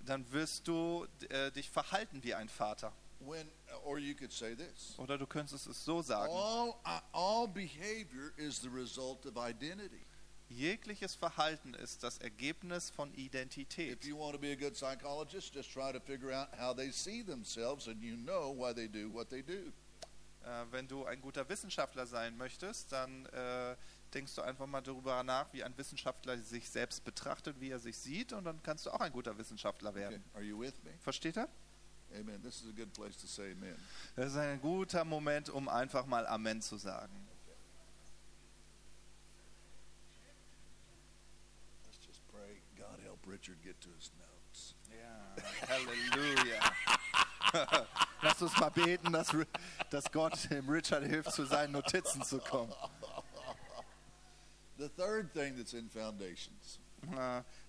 [0.00, 2.92] dann wirst du äh, dich verhalten wie ein Vater.
[3.18, 3.48] When,
[3.84, 6.30] or you could say this: Oder du könntest es so sagen.
[6.30, 10.04] all uh, all behavior is the result of identity.
[10.48, 14.04] Jegliches Verhalten ist das Ergebnis von Identität.
[14.04, 14.06] If
[20.70, 23.76] wenn du ein guter Wissenschaftler sein möchtest, dann äh,
[24.14, 27.98] denkst du einfach mal darüber nach, wie ein Wissenschaftler sich selbst betrachtet, wie er sich
[27.98, 30.24] sieht, und dann kannst du auch ein guter Wissenschaftler Okay, werden.
[30.34, 30.90] are you with me?
[31.00, 31.48] Versteht er?
[32.14, 32.40] Amen.
[32.42, 33.76] This is a good place to say amen.
[34.14, 37.26] Das ist ein guter Moment, um einfach mal Amen zu sagen.
[41.84, 42.60] Let's just pray.
[42.76, 44.74] God help Richard get to his notes.
[44.90, 45.36] Ja,
[45.68, 46.60] Halleluja.
[48.22, 49.28] Lass uns mal beten, dass,
[49.90, 52.72] dass Gott dem Richard hilft, zu seinen Notizen zu kommen.
[54.78, 56.78] The third thing that's in foundations.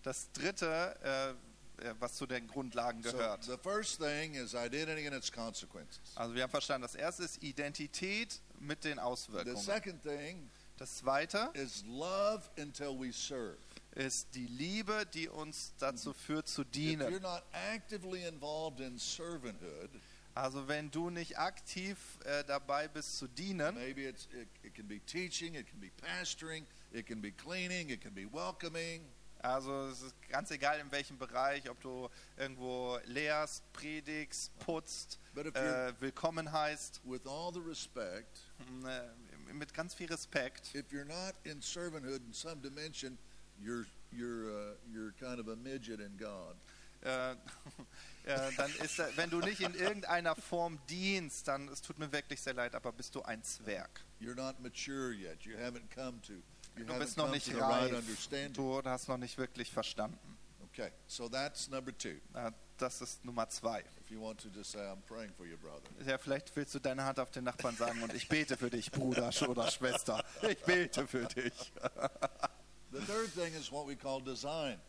[0.03, 3.43] Das dritte, äh, äh, was zu den Grundlagen So gehört.
[3.43, 5.99] the first thing is identity and its consequences.
[6.15, 9.57] Also wir haben verstanden, das erste ist Identität mit den The Auswirkungen.
[9.57, 13.57] second thing Das zweite is love until we serve.
[13.97, 17.21] Ist die Liebe, die uns dazu führt zu If you're dienen.
[17.21, 19.89] not actively involved in servanthood,
[20.35, 24.87] Also wenn du nicht aktiv äh, dabei bist zu dienen, maybe it's it, it can
[24.87, 29.01] be teaching, it can be pastoring, it can be cleaning, it can be welcoming.
[29.41, 32.07] also es ist ganz egal in welchem Bereich, ob du
[32.37, 38.37] irgendwo lehrst, predigst, putzt, But if you're äh, willkommen heißt, with all the respect,
[38.85, 40.75] äh, mit ganz viel Respekt.
[40.75, 43.17] if you're not in servanthood in some dimension,
[43.59, 46.55] you're you're uh, you're kind of a midget in God.
[47.01, 47.31] Äh,
[48.23, 52.41] äh, dann ist, wenn du nicht in irgendeiner Form dienst, dann es tut mir wirklich
[52.41, 54.03] sehr leid, aber bist du ein Zwerg.
[54.19, 55.43] You're not mature yet.
[55.43, 56.33] You haven't come to
[56.75, 58.53] you Du bist noch nicht right reif.
[58.53, 60.37] Du hast noch nicht wirklich verstanden.
[60.71, 62.19] Okay, so that's number two.
[62.33, 63.83] Äh, Das ist Nummer zwei.
[63.99, 65.81] If you want to just say, I'm praying for you, brother.
[66.05, 68.91] Ja, vielleicht willst du deine Hand auf den Nachbarn sagen und ich bete für dich,
[68.91, 70.23] Bruder oder Schwester.
[70.47, 71.73] Ich bete für dich.
[72.99, 74.79] The third thing is what we call design.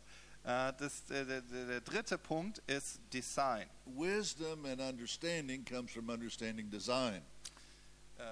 [0.44, 3.68] Äh, Das, äh, der, der, der dritte Punkt ist Design.
[3.86, 7.22] Wisdom and understanding comes from understanding design.
[8.18, 8.22] Äh,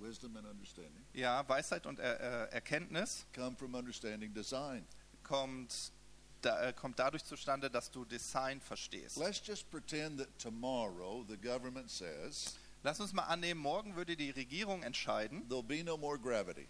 [0.00, 4.86] Wisdom and understanding Ja, Weisheit und er, Erkenntnis come from understanding design.
[5.24, 5.92] kommt,
[6.40, 9.16] da, kommt dadurch zustande, dass du Design verstehst.
[9.16, 14.30] Let's just pretend that tomorrow the government says Lass uns mal annehmen, morgen würde die
[14.30, 16.68] Regierung entscheiden, there'll be no more gravity.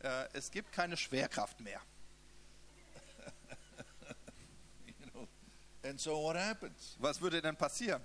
[0.00, 1.80] äh, es gibt keine Schwerkraft mehr.
[4.86, 5.28] You know,
[5.88, 6.96] and so what happens?
[7.00, 8.02] Was würde denn passieren?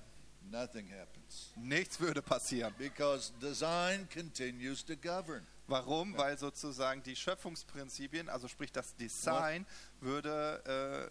[0.52, 2.74] Nothing happens Nichts würde passieren.
[2.78, 5.46] because design continues to govern.
[5.68, 6.18] Warum?
[6.18, 9.66] Weil sozusagen die Schöpfungsprinzipien, also sprich das Design,
[10.02, 11.10] würde,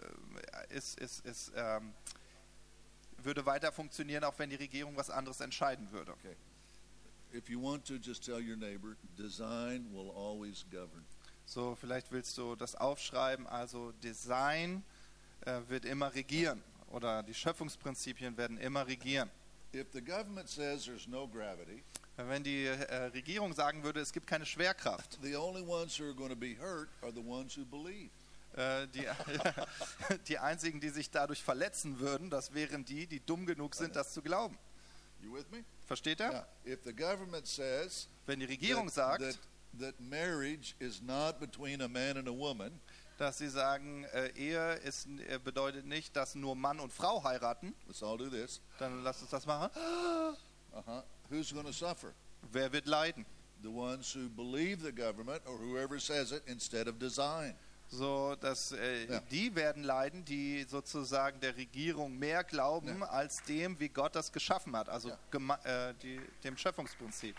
[0.70, 1.94] äh, ist, ist, ist, ähm,
[3.16, 6.12] würde weiter funktionieren, auch wenn die Regierung was anderes entscheiden würde.
[6.12, 6.36] Okay.
[7.32, 11.04] If you want to, just tell your neighbor, design will always govern.
[11.46, 13.46] So, vielleicht willst du das aufschreiben.
[13.46, 14.84] Also Design
[15.68, 19.30] wird immer regieren oder die Schöpfungsprinzipien werden immer regieren.
[19.74, 21.82] If the government says there's no gravity,
[22.16, 26.14] Wenn die äh, Regierung sagen würde, es gibt keine Schwerkraft, the only ones who are
[26.14, 28.10] going to be hurt are the ones who believe.
[28.54, 29.06] äh, die,
[30.28, 34.12] die einzigen, die sich dadurch verletzen würden, das wären die, die dumm genug sind, das
[34.12, 34.58] zu glauben.
[35.22, 35.64] You with me?
[35.86, 36.32] Versteht er?
[36.32, 39.38] Now, if the government says Wenn die Regierung that, sagt, that,
[39.80, 42.80] that marriage is not between a man and a woman,
[43.22, 47.72] dass sie sagen, äh, Ehe ist, äh, bedeutet nicht, dass nur Mann und Frau heiraten,
[47.86, 48.60] let's all do this.
[48.80, 49.70] dann lass uns das machen.
[50.74, 51.02] Uh-huh.
[51.30, 52.12] Who's going to suffer?
[52.50, 53.24] Wer wird leiden?
[53.62, 57.54] The ones who believe the government or whoever says it instead of design.
[57.88, 59.20] So, dass äh, Ja.
[59.30, 63.06] die werden leiden, die sozusagen der Regierung mehr glauben Ja.
[63.06, 67.36] als dem, wie Gott das geschaffen hat, also gema- äh, die, dem Schöpfungsprinzip.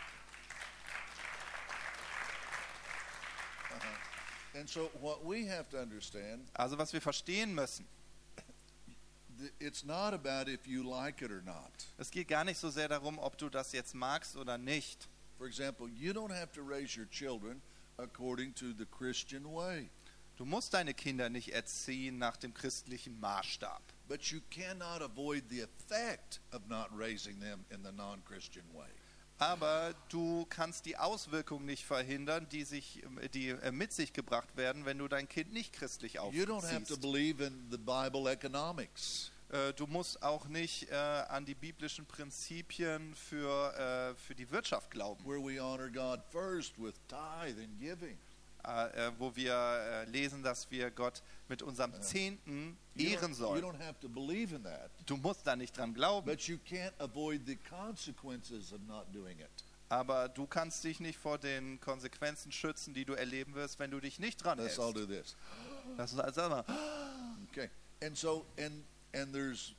[3.74, 3.84] And
[4.66, 4.90] so
[6.54, 7.88] Also was wir verstehen müssen,
[10.86, 11.22] like
[11.98, 15.08] es geht gar nicht so sehr darum, ob du das jetzt magst oder nicht.
[15.38, 17.62] For example, you don't have to raise your children
[17.98, 19.90] according to the Christian way,
[20.36, 23.82] Du musst deine Kinder nicht erziehen nach dem christlichen Maßstab.
[24.08, 28.90] but you cannot avoid the effect of not raising them in the non-Christian way.
[29.52, 34.86] Aber du kannst die Auswirkungen nicht verhindern, die, sich, die äh, mit sich gebracht werden,
[34.86, 37.02] wenn du dein Kind nicht christlich You don't have to aufziehst.
[37.02, 39.32] believe in the Bible economics.
[39.50, 44.92] Äh, Du musst auch nicht äh, an die biblischen Prinzipien für, äh, für die Wirtschaft
[44.92, 48.18] glauben, where we honor God first with tithe and giving.
[48.66, 53.36] Äh, äh, wo wir äh, lesen, dass wir Gott mit unserem Zehnten You ehren you
[53.36, 53.64] sollen.
[53.64, 56.94] don't have to believe in that, Du musst da nicht dran glauben, but you can't
[57.00, 59.50] avoid the consequences of not doing it.
[59.90, 64.00] aber du kannst dich nicht vor den Konsequenzen schützen, die du erleben wirst, wenn du
[64.00, 64.80] dich nicht dran Let's hältst.
[64.80, 65.36] all do this.
[65.98, 66.66] Lass uns also einmal.
[67.52, 67.70] Okay.
[68.04, 68.84] And so and
[69.14, 69.74] and there's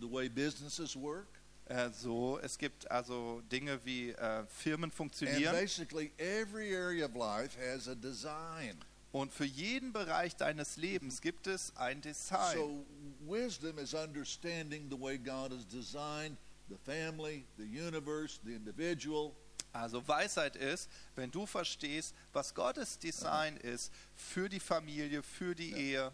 [0.00, 1.26] the way businesses work.
[1.70, 7.14] Äh, so, es gibt also Dinge wie äh, Firmen And funktionieren basically every area of
[7.14, 8.76] life has a design.
[9.12, 12.56] und für jeden Bereich deines Lebens gibt es ein Design.
[12.56, 12.84] So
[13.24, 16.36] wisdom is understanding the way God has designed
[16.68, 19.32] the family, the universe, the individual.
[19.72, 25.72] Also Weisheit ist, wenn du verstehst, was Gottes Design ist für die Familie, für die
[25.72, 26.10] Ehe.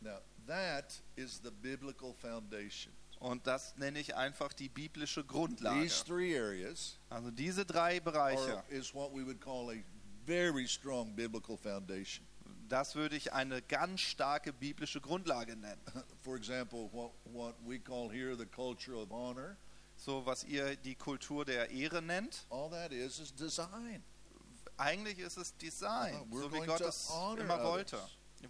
[0.00, 2.92] Now, that is the biblical foundation.
[3.20, 5.82] Und das nenne ich einfach die biblische Grundlage.
[5.82, 9.82] These three areas Also diese drei Bereiche, is what we would call a
[10.24, 12.24] very strong biblical foundation.
[12.68, 15.80] das würde ich eine ganz starke biblische Grundlage nennen.
[16.22, 19.56] For example, what, what we call here the culture of honor,
[19.96, 22.46] So was ihr die Kultur der Ehre nennt.
[22.50, 24.04] all that is is design.
[24.76, 27.98] Eigentlich ist es Design, we're so wie Gott es immer wollte.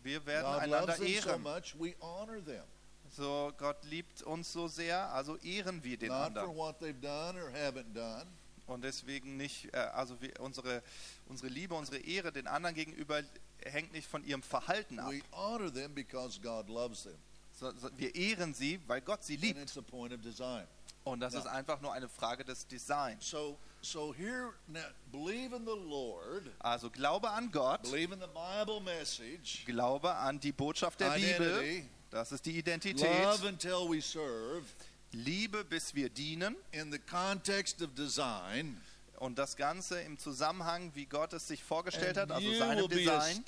[0.03, 1.43] Wir werden God einander them so ehren.
[1.43, 2.65] much, we honor them.
[3.11, 6.57] So Gott liebt uns so sehr, also ehren wir den Not for anderen.
[6.57, 8.27] what they've done or haven't done,
[8.67, 10.83] Und deswegen nicht, äh, also wir, unsere,
[11.27, 13.23] unsere Liebe, unsere Ehre den anderen gegenüber
[13.65, 15.11] hängt nicht von ihrem Verhalten ab.
[15.11, 17.17] we honor them because God loves them.
[17.59, 19.59] So, so, wir ehren sie, weil Gott sie And liebt.
[19.61, 20.67] it's a point of design.
[21.05, 21.41] Und das Ja.
[21.41, 23.29] ist einfach nur eine Frage des Designs.
[23.29, 24.81] So, so here, now,
[25.11, 30.39] believe in the Lord, Also Glaube an Gott, believe in the Bible message, Glaube an
[30.39, 32.99] die Botschaft der Bibel, identity, das ist die Identität.
[33.23, 34.65] love until we serve,
[35.13, 36.57] Liebe, bis wir dienen.
[36.73, 38.81] in the context of design,
[39.21, 42.95] Und das Ganze im Zusammenhang, wie Gott es sich vorgestellt and hat, also seinem be
[42.97, 43.45] Design.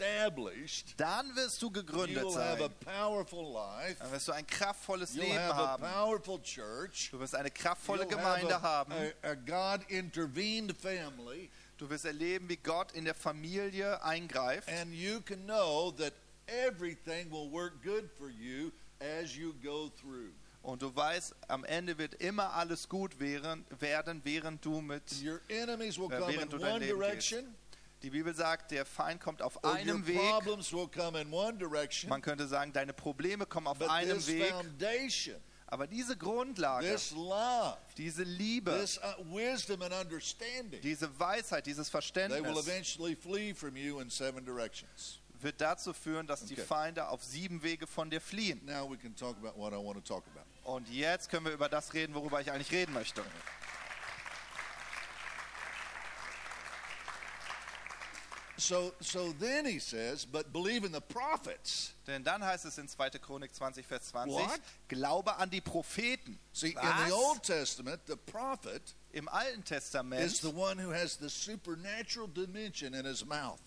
[0.97, 2.59] Dann wirst du gegründet sein.
[2.85, 5.83] Dann wirst du ein kraftvolles Leben haben.
[5.85, 8.93] Du wirst eine kraftvolle You'll Gemeinde haben.
[8.93, 11.49] a, a, a God intervened family,
[11.79, 14.69] Du wirst erleben, wie Gott in der Familie eingreift.
[14.69, 16.13] and you can know that
[16.51, 20.33] everything will work good for you as you go through.
[20.63, 25.03] Und du weißt, am Ende wird immer alles gut werden, während du mit.
[25.25, 27.55] Your enemies will Äh, come während in du dein one Leben direction,
[28.03, 30.21] Die Bibel sagt, der Feind kommt auf einem Weg.
[32.09, 34.55] Man könnte sagen, deine Probleme kommen auf But einem Weg.
[35.67, 41.89] Aber diese Grundlage, this love, diese Liebe, this uh, wisdom and understanding, diese Weisheit, dieses
[41.89, 42.43] Verständnis
[45.43, 46.65] wird dazu führen, dass die Okay.
[46.65, 48.61] Feinde auf sieben Wege von dir fliehen.
[48.65, 50.47] Now we can talk about what I want to talk about.
[50.65, 53.23] Und jetzt können wir über das reden, worüber ich eigentlich reden möchte.
[58.61, 61.95] So, so then he says, but believe in the prophets.
[62.07, 63.11] Denn dann heißt es in 2.
[63.19, 64.61] Chronik 20, Vers 20, What?
[64.87, 66.39] Glaube an die Propheten.
[66.53, 71.17] See, in the Old Testament, the prophet Im Alten is Testament the one who has
[71.17, 73.61] the supernatural dimension in his mouth.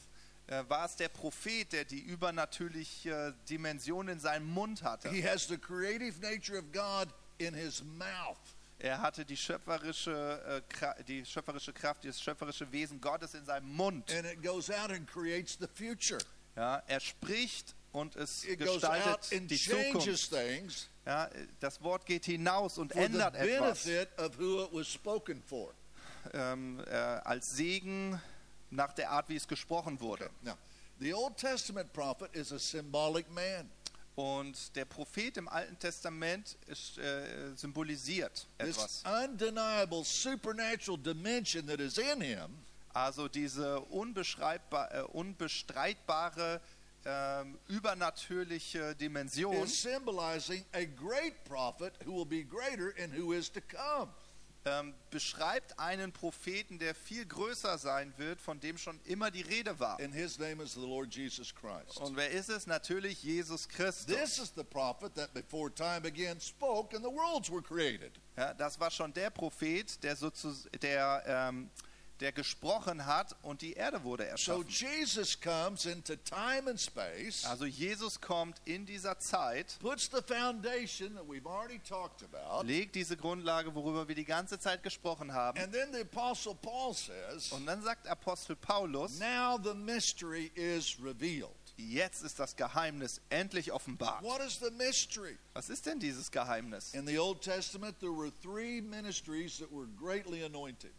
[0.59, 5.09] Äh, war es der Prophet, der die übernatürliche Dimension in seinem Mund hatte.
[5.09, 8.37] He has the creative nature of God in his mouth.
[8.79, 14.11] Er hatte die schöpferische, äh, die schöpferische Kraft, das schöpferische Wesen Gottes in seinem Mund.
[14.11, 16.19] and it goes out and creates the future.
[16.55, 20.29] Ja, er spricht und es It gestaltet die Zukunft.
[20.31, 21.29] things Ja,
[21.59, 23.87] das Wort geht hinaus und ändert etwas
[26.33, 28.21] ähm, äh, als Segen
[28.75, 30.29] nach der Art, wie es gesprochen wurde.
[30.41, 30.57] Now,
[30.99, 33.69] the Old Testament prophet is a symbolic man.
[34.15, 39.03] Und der Prophet im Alten Testament ist, äh, symbolisiert This etwas.
[39.23, 42.59] undeniable supernatural dimension that is in him
[42.93, 46.61] Also diese unbeschreibbar, äh, unbestreitbare,
[47.05, 53.51] ähm, übernatürliche Dimension is symbolizing a great prophet who will be greater and who is
[53.51, 54.09] to come.
[54.65, 59.79] Ähm, beschreibt einen Propheten, der viel größer sein wird, von dem schon immer die Rede
[59.79, 59.99] war.
[59.99, 61.97] And his name is the Lord Jesus Christ.
[61.97, 62.65] Und wer ist es?
[62.67, 64.05] Natürlich Jesus Christus.
[64.05, 68.11] This is the prophet that before time began spoke and the worlds were created.
[68.37, 71.69] Ja, das war schon der Prophet, der, sozu- der, ähm,
[72.23, 74.29] der gesprochen hat und die Erde wurde So
[74.61, 74.69] erschaffen.
[74.69, 81.13] Jesus comes into time and space, Also Jesus kommt in dieser Zeit, puts the foundation
[81.15, 85.59] that we've already talked about, legt diese Grundlage, worüber wir die ganze Zeit gesprochen haben.
[85.59, 90.95] and then the apostle Paul says, Und dann sagt Apostel Paulus, now the mystery is
[91.03, 91.51] revealed.
[91.75, 94.23] jetzt ist das Geheimnis endlich offenbart.
[94.23, 95.37] What is the mystery?
[95.53, 96.93] Was ist denn dieses Geheimnis?
[96.93, 100.91] In the Old Testament, there were three ministries that were greatly anointed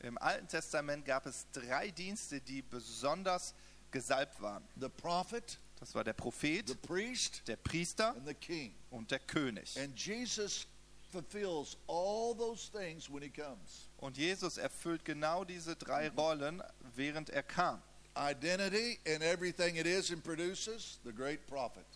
[0.00, 3.54] Im Alten Testament gab es drei Dienste, die besonders
[3.90, 4.62] gesalbt waren.
[4.80, 8.74] the prophet, Das war der the Prophet, priest, der Priester and the king.
[8.90, 9.76] und der König.
[9.78, 10.66] And Jesus
[11.10, 13.88] fulfills all those things when he comes.
[13.98, 16.62] Und Jesus erfüllt genau diese drei Rollen,
[16.94, 17.82] während er kam.
[18.16, 21.86] Identity and everything it is and produces, the great prophet.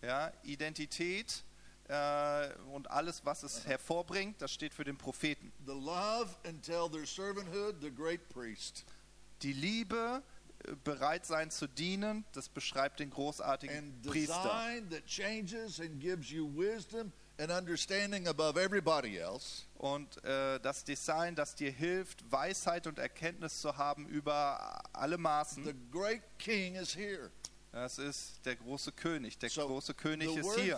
[0.00, 1.42] Ja, Identität
[1.92, 5.52] äh, und alles, was es hervorbringt, das steht für den Propheten.
[5.66, 8.84] The love until their servanthood, the great priest.
[9.42, 10.22] Die Liebe,
[10.64, 14.42] äh, bereit sein zu dienen, das beschreibt den großartigen And Priester.
[14.42, 19.64] design that changes and gives you wisdom and understanding above everybody else.
[19.76, 25.22] Und äh, das Design, das dir hilft, Weisheit und Erkenntnis zu haben über alle The
[25.22, 25.64] Maßen,
[27.72, 29.38] das ist der große König.
[29.38, 30.76] Der So, große König ist hier.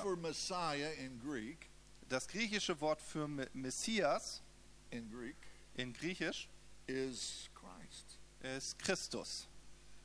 [1.21, 1.69] Greek,
[2.09, 4.43] Das griechische Wort für Me- Messias
[4.91, 5.37] in Greek,
[5.75, 6.49] in Griechisch
[6.87, 8.19] is Christ.
[8.41, 9.47] ist Christus.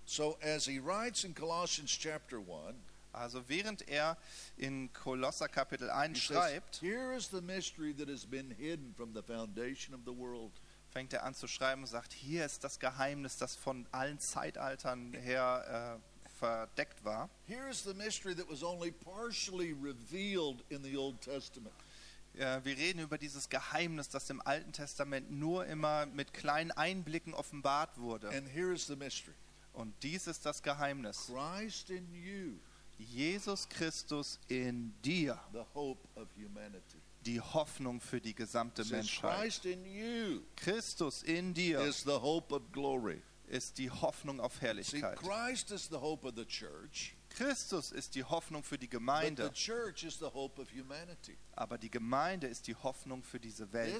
[0.06, 2.76] So as he writes in Colossians chapter 1,
[3.12, 4.18] Also während er
[4.58, 8.94] in Kolosser Kapitel 1 he says, schreibt, Here is the mystery that has been hidden
[8.96, 10.54] from the foundation of the world.
[10.92, 15.14] fängt er an zu schreiben und sagt, hier ist das Geheimnis, das von allen Zeitaltern
[15.14, 16.09] her äh,
[16.40, 17.30] verdeckt war.
[17.48, 21.74] Here is the mystery that was only partially revealed in the Old Testament.
[22.34, 27.98] Wir reden über dieses Geheimnis, das im Alten Testament nur immer mit kleinen Einblicken offenbart
[27.98, 28.30] wurde.
[28.30, 29.34] And here is the mystery
[29.74, 31.28] Und dies ist das Geheimnis.
[31.28, 32.54] Christ in you,
[32.98, 37.02] Jesus Christus in dir, the hope of humanity.
[37.26, 39.62] die Hoffnung für die gesamte Menschheit.
[40.56, 43.22] Christus in dir is the hope of glory.
[43.50, 45.18] Ist die Hoffnung auf See, Herrlichkeit.
[45.18, 49.52] Christ is the hope of the church, Christus ist die Hoffnung für die Gemeinde,
[51.56, 53.96] aber die Gemeinde ist die Hoffnung für diese Welt.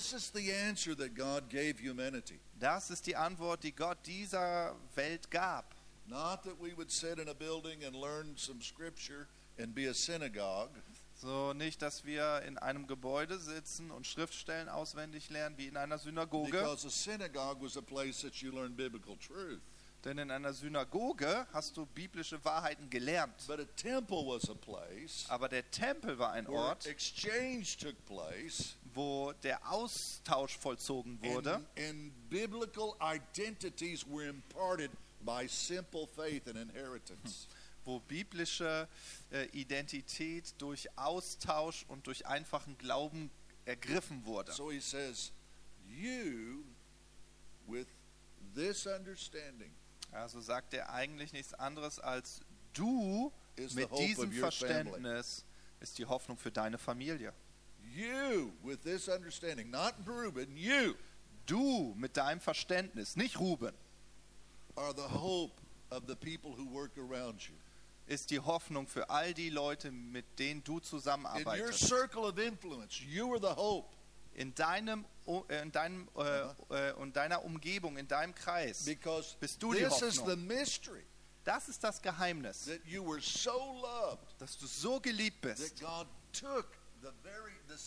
[2.60, 5.76] Das ist die Antwort, die Gott dieser Welt gab.
[6.08, 9.28] Not that we would sit in a building and learn some scripture
[9.60, 10.72] and be a synagogue,
[11.22, 15.98] So nicht, dass wir in einem Gebäude sitzen und Schriftstellen auswendig lernen wie in einer
[15.98, 19.60] Synagoge, because a synagogue was a place that you learn biblical truth.
[20.06, 23.34] denn in einer Synagoge hast du biblische Wahrheiten gelernt.
[23.48, 28.76] But a temple was a place Aber der Tempel war ein Ort, exchange took place
[28.94, 32.14] wo der Austausch vollzogen wurde and, and
[37.90, 38.88] wo biblische
[39.32, 43.32] äh, Identität durch Austausch und durch einfachen Glauben
[43.66, 44.52] ergriffen wurde.
[44.52, 45.32] So he says,
[45.88, 46.64] You,
[47.68, 47.88] with
[48.56, 49.72] this understanding,
[50.12, 52.42] Also sagt er eigentlich nichts anderes als
[52.74, 53.32] du
[53.74, 54.32] mit diesem.
[54.32, 55.44] Verständnis
[55.80, 57.34] ist die Hoffnung für deine Familie.
[57.96, 60.94] You, with this understanding, not Reuben, you
[61.48, 63.74] Du mit deinem Verständnis, nicht Ruben,
[64.76, 65.60] are the hope
[65.90, 67.56] of the people who work around you
[68.10, 71.92] ist die Hoffnung für all die Leute, mit denen du zusammenarbeitest.
[74.34, 79.62] In deinem, äh, in deinem äh, äh und deiner Umgebung, in deinem Kreis Because bist
[79.62, 80.28] du die Hoffnung.
[81.44, 82.70] Das ist das Geheimnis,
[83.20, 87.78] so loved, dass du so geliebt bist, the very, the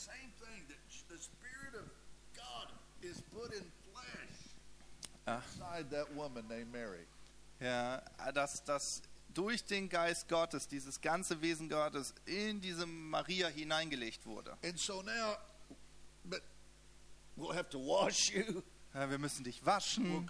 [5.91, 6.17] that, that
[7.61, 8.03] ja,
[8.33, 9.03] dass, dass
[9.35, 14.57] durch den Geist Gottes dieses ganze Wesen Gottes in diese Maria hineingelegt wurde.
[14.65, 15.37] And so now,
[16.25, 16.43] but
[17.37, 18.63] we'll have to wash you,
[18.95, 20.29] Ja, wir müssen dich we'll waschen,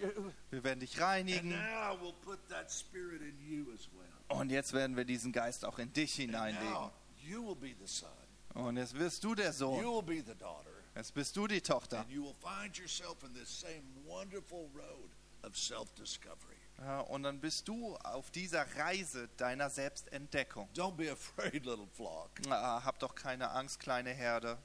[0.00, 4.38] you, wir werden dich reinigen we'll put that spirit in you as well.
[4.40, 6.70] und jetzt werden wir diesen Geist auch in dich hineinlegen.
[6.70, 6.92] now
[7.24, 8.08] you will be the son,
[8.54, 11.60] Und jetzt wirst du der you Sohn, will be the daughter, jetzt bist du die
[11.60, 12.00] Tochter.
[12.00, 15.10] and you will find yourself in this same wonderful road
[15.44, 16.56] of self-discovery.
[17.08, 20.68] Und dann bist du auf dieser Reise deiner Selbstentdeckung.
[20.74, 22.30] Don't be afraid, little flock.
[22.48, 24.56] Hab doch keine Angst, kleine Herde.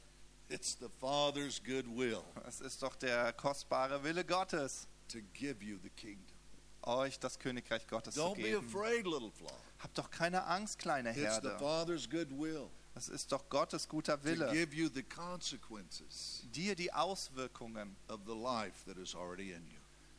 [0.47, 5.77] It's the Father's good will Es ist doch der kostbare Wille Gottes, to give you
[5.81, 6.35] the kingdom.
[6.83, 8.65] euch das Königreich Gottes zu Don't be geben.
[8.67, 9.59] afraid, little flock.
[9.79, 11.57] Habt doch keine Angst, kleine It's the Herde.
[11.59, 16.75] Father's good will Es ist doch Gottes guter to Wille, give you the consequences dir
[16.75, 19.74] die Auswirkungen of the life that is already in you.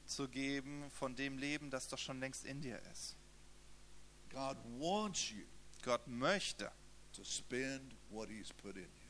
[0.07, 3.17] Zu geben von dem Leben, das doch schon längst in dir ist.
[4.31, 5.45] God wants you
[5.83, 6.71] Gott möchte,
[7.13, 9.07] to spend what He's put in you.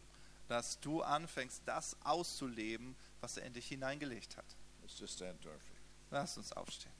[0.48, 4.44] dass du anfängst, das auszuleben, was er in dich hineingelegt hat.
[4.82, 5.76] Let's just stand to our feet.
[6.10, 6.92] Lass uns aufstehen.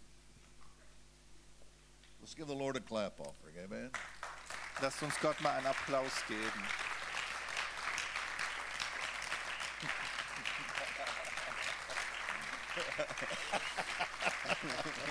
[2.20, 3.57] Let's give the Lord a clap offering.
[3.62, 3.90] Amen.
[4.80, 6.64] Lasst uns Gott mal einen Applaus geben.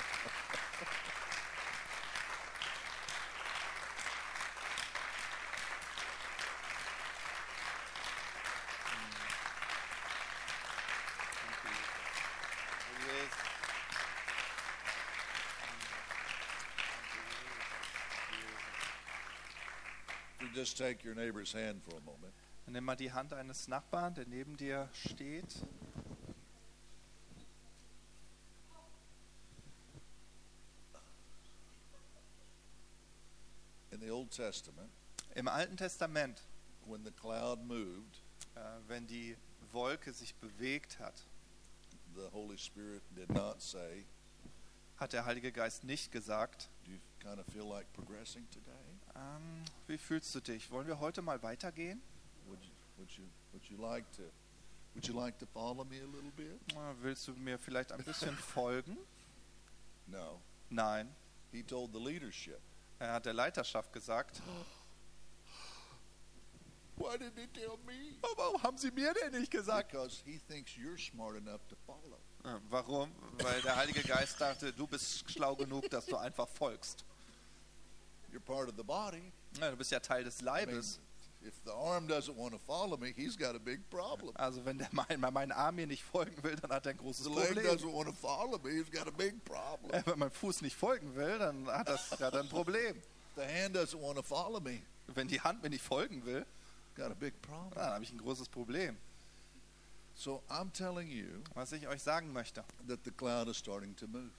[20.43, 22.33] If you just take your neighbor's hand for a moment.
[22.71, 25.57] Nimm mal die Hand eines Nachbarn, der neben dir steht.
[33.91, 34.89] In the Old Testament,
[35.35, 36.41] Im Alten Testament,
[36.87, 38.23] when the cloud moved,
[38.55, 39.37] äh, wenn die
[39.73, 41.25] Wolke sich bewegt hat,
[42.15, 44.05] the Holy Spirit did not say,
[44.97, 46.69] hat der Heilige Geist nicht gesagt,
[47.21, 47.87] kind of like
[49.15, 50.71] ähm, wie fühlst du dich?
[50.71, 52.03] Wollen wir heute mal weitergehen?
[57.01, 58.97] Willst du mir vielleicht ein bisschen folgen?
[60.07, 60.41] No.
[60.71, 61.15] Nein.
[61.51, 62.61] He told the leadership.
[62.99, 64.41] Er hat der Leiterschaft gesagt,
[66.97, 68.15] Why didn't he tell me?
[68.37, 69.91] warum haben sie mir denn nicht gesagt?
[69.91, 72.19] Because he thinks you're smart enough to follow.
[72.45, 73.13] Äh, Warum?
[73.41, 77.05] Weil der Heilige Geist dachte, du bist schlau genug, dass du einfach folgst.
[78.33, 79.33] You're part of the body.
[79.61, 81.01] Ja, du bist ja Teil des I mean, Leibes.
[81.43, 84.35] if the arm doesn't want to follow me, he's got a big problem.
[84.37, 87.27] Also wenn der mein, mein Arm mir nicht folgen will, dann hat er ein großes
[87.27, 87.67] leg Problem.
[87.67, 89.93] doesn't want to follow me, he's got a big problem.
[89.93, 93.01] Äh, Wenn mein Fuß nicht folgen will, dann hat das hat er ein Problem.
[93.37, 96.47] The hand doesn't want to follow me, Wenn die Hand mir nicht folgen will,
[96.97, 97.73] got a big problem.
[97.75, 98.97] dann habe ich ein großes Problem.
[100.15, 104.07] So I'm telling you Was ich euch sagen möchte, that the cloud is starting to
[104.07, 104.31] move.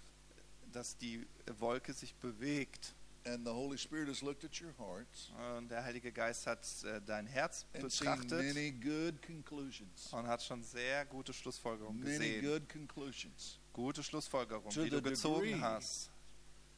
[0.71, 1.26] dass die
[1.59, 2.93] Wolke sich bewegt.
[3.26, 6.99] And the Holy Spirit has looked at your hearts Und der Heilige Geist hat äh,
[7.05, 10.11] dein Herz betrachtet many good conclusions.
[10.11, 12.41] und hat schon sehr gute Schlussfolgerungen Many gesehen.
[12.45, 16.11] good conclusions Gute Schlussfolgerungen, To die du gezogen degree- hast.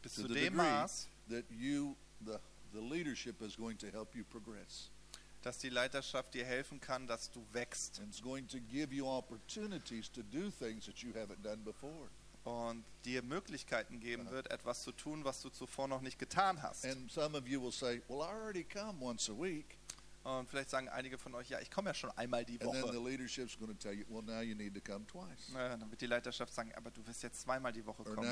[0.03, 2.37] Bis zu dem Maß, that you, the,
[2.73, 4.91] the leadership, is going to help you progress.
[5.45, 9.07] Dass die Leiterschaft dir helfen kann, dass du wächst And it's going to give you
[9.07, 12.09] opportunities to do things that you haven't done before.
[12.45, 16.85] und dir Möglichkeiten geben wird, etwas zu tun, was du zuvor noch nicht getan hast.
[16.85, 19.77] And some of you will say, Well, I already come once a week.
[20.23, 22.81] Und vielleicht sagen einige von euch, ja, ich komme ja schon einmal die And then
[22.87, 23.09] the Woche.
[23.09, 25.49] leadership's going to tell you, Well, now you need to come twice.
[25.53, 28.27] Naja, dann wird die Leiterschaft sagen, aber du wirst jetzt zweimal die Woche kommen.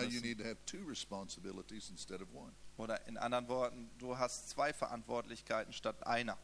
[2.78, 6.38] Oder in anderen Worten, du hast zwei Verantwortlichkeiten statt einer.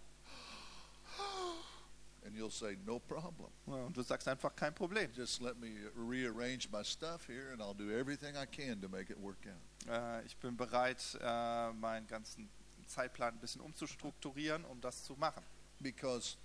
[2.26, 3.50] And you'll say, No problem.
[3.66, 5.10] Ja, Und du sagst einfach kein Problem.
[5.14, 9.10] Just let me rearrange my stuff here and I'll do everything I can to make
[9.12, 9.90] it work out.
[9.90, 12.50] Äh, ich bin bereit, äh, meinen ganzen
[12.88, 15.44] Zeitplan ein bisschen umzustrukturieren, um das zu machen.
[15.80, 16.36] Because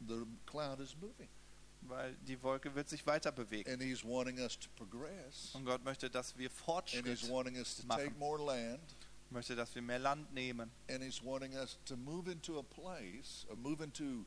[0.00, 1.28] the cloud is moving.
[1.82, 3.70] Weil die Wolke wird sich weiter bewegen.
[3.70, 5.54] And He's wanting us to progress.
[5.54, 8.04] Und Gott möchte, dass wir And He's Fortschritt wanting us to machen.
[8.04, 8.80] take more land.
[9.34, 10.70] Möchte, dass wir mehr Land nehmen.
[10.90, 14.24] And He's wanting us to move into a place, or move into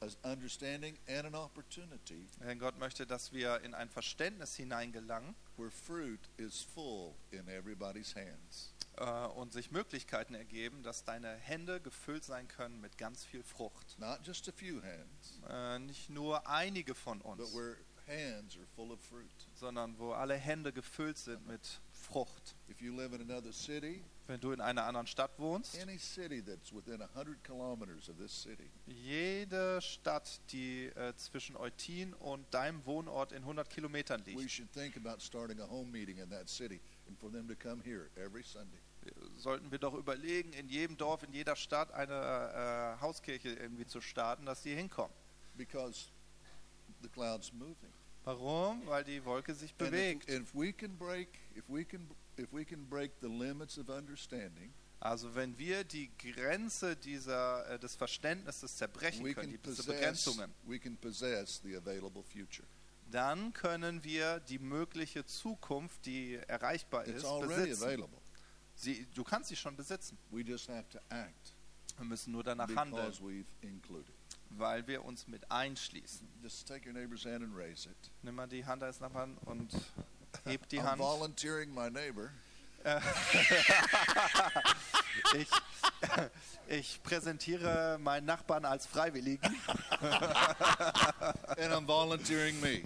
[0.00, 5.70] an understanding and an opportunity Denn Gott möchte, dass wir in ein Verständnis hineingelangen where
[5.70, 8.74] fruit is full in everybody's hands.
[8.96, 9.04] äh,
[9.36, 13.96] und sich Möglichkeiten ergeben, dass deine Hände gefüllt sein können mit ganz viel Frucht.
[14.00, 17.76] Not just a few hands, Äh, nicht nur einige von but uns, where
[18.08, 19.30] hands are full of fruit.
[19.54, 22.56] sondern wo alle Hände gefüllt sind mit Frucht.
[22.68, 26.42] If you live in another city, Wenn du in einer anderen Stadt wohnst, any city
[26.42, 32.84] that's within 100 kilometers of this city, jede Stadt, die äh, zwischen Eutin und deinem
[32.86, 36.48] Wohnort in 100 Kilometern we liegt, should think about starting a home meeting in that
[36.48, 38.78] city and for them to come here every Sunday.
[39.38, 44.00] sollten wir doch überlegen, in jedem Dorf, in jeder Stadt eine äh, Hauskirche irgendwie zu
[44.00, 45.12] starten, dass die hinkommen.
[45.56, 46.06] because
[47.02, 47.92] the cloud's moving.
[48.24, 48.86] Warum?
[48.86, 50.30] Weil die Wolke sich And bewegt.
[50.30, 52.08] if, if we can break, if we can,
[52.38, 57.78] if we can break the limits of understanding, Also wenn wir die Grenze dieser, äh,
[57.78, 62.66] des Verständnisses zerbrechen we können, diese possess, Begrenzungen, we can possess the available future.
[63.10, 67.82] dann können wir die mögliche Zukunft, die erreichbar ist, already besitzen.
[67.82, 68.18] available.
[68.76, 70.16] Sie, du kannst sie schon besitzen.
[70.30, 71.52] We just have to act
[71.98, 73.12] Wir müssen nur danach handeln,
[74.50, 76.28] weil wir uns mit einschließen.
[76.42, 78.10] Just take your neighbor's hand and raise it.
[78.22, 79.72] Nimm mal die Hand als Nachbarn und
[80.44, 80.98] heb die I'm Hand.
[81.00, 82.30] volunteering my neighbor.
[85.34, 85.48] Ich,
[86.68, 89.44] ich präsentiere meinen Nachbarn als Freiwilligen,
[90.00, 92.82] And I'm volunteering me.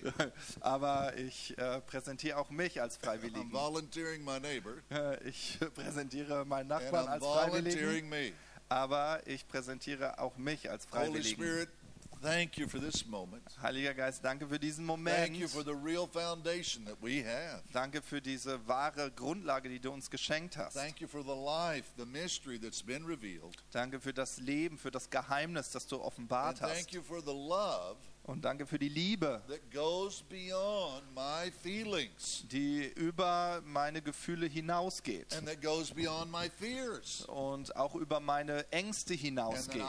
[0.61, 3.53] aber ich äh, präsentiere auch mich als I'm Freiwilligen.
[3.53, 4.75] volunteering my neighbor.
[4.91, 8.33] Äh, Ich präsentiere meinen And Nachbarn I'm als Freiwilligen, volunteering me.
[8.69, 11.35] aber ich präsentiere auch mich als Holy Freiwilligen.
[11.43, 11.69] Spirit,
[12.23, 13.43] thank you for this moment.
[13.63, 14.99] Heiliger Geist, danke für diesen Thank
[15.35, 15.51] you Moment.
[15.51, 17.63] for the real foundation that we have.
[17.73, 20.75] Danke für diese wahre Grundlage, die du uns geschenkt hast.
[20.75, 23.57] Thank you for the life, the mystery that's been revealed.
[23.73, 26.93] Danke für das Leben, für das Geheimnis, das du And offenbart thank hast.
[26.93, 32.87] you for the love Und danke für die Liebe, that goes beyond my feelings die
[32.97, 35.33] über meine Gefühle hinausgeht.
[35.37, 37.21] and that goes beyond my fears.
[37.27, 39.83] und auch über meine Ängste And hinausgeht.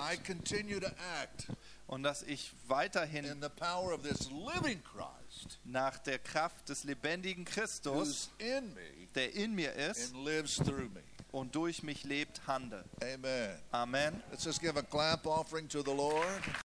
[1.88, 6.84] Und dass ich weiterhin in the power of this living Christ nach der Kraft des
[6.84, 8.30] lebendigen Christus,
[9.16, 10.14] der in mir ist
[11.32, 12.84] und durch mich lebt, handle.
[13.02, 13.58] Amen.
[13.72, 14.24] Amen.
[14.32, 16.42] Let's just give a clap offering to the Lord.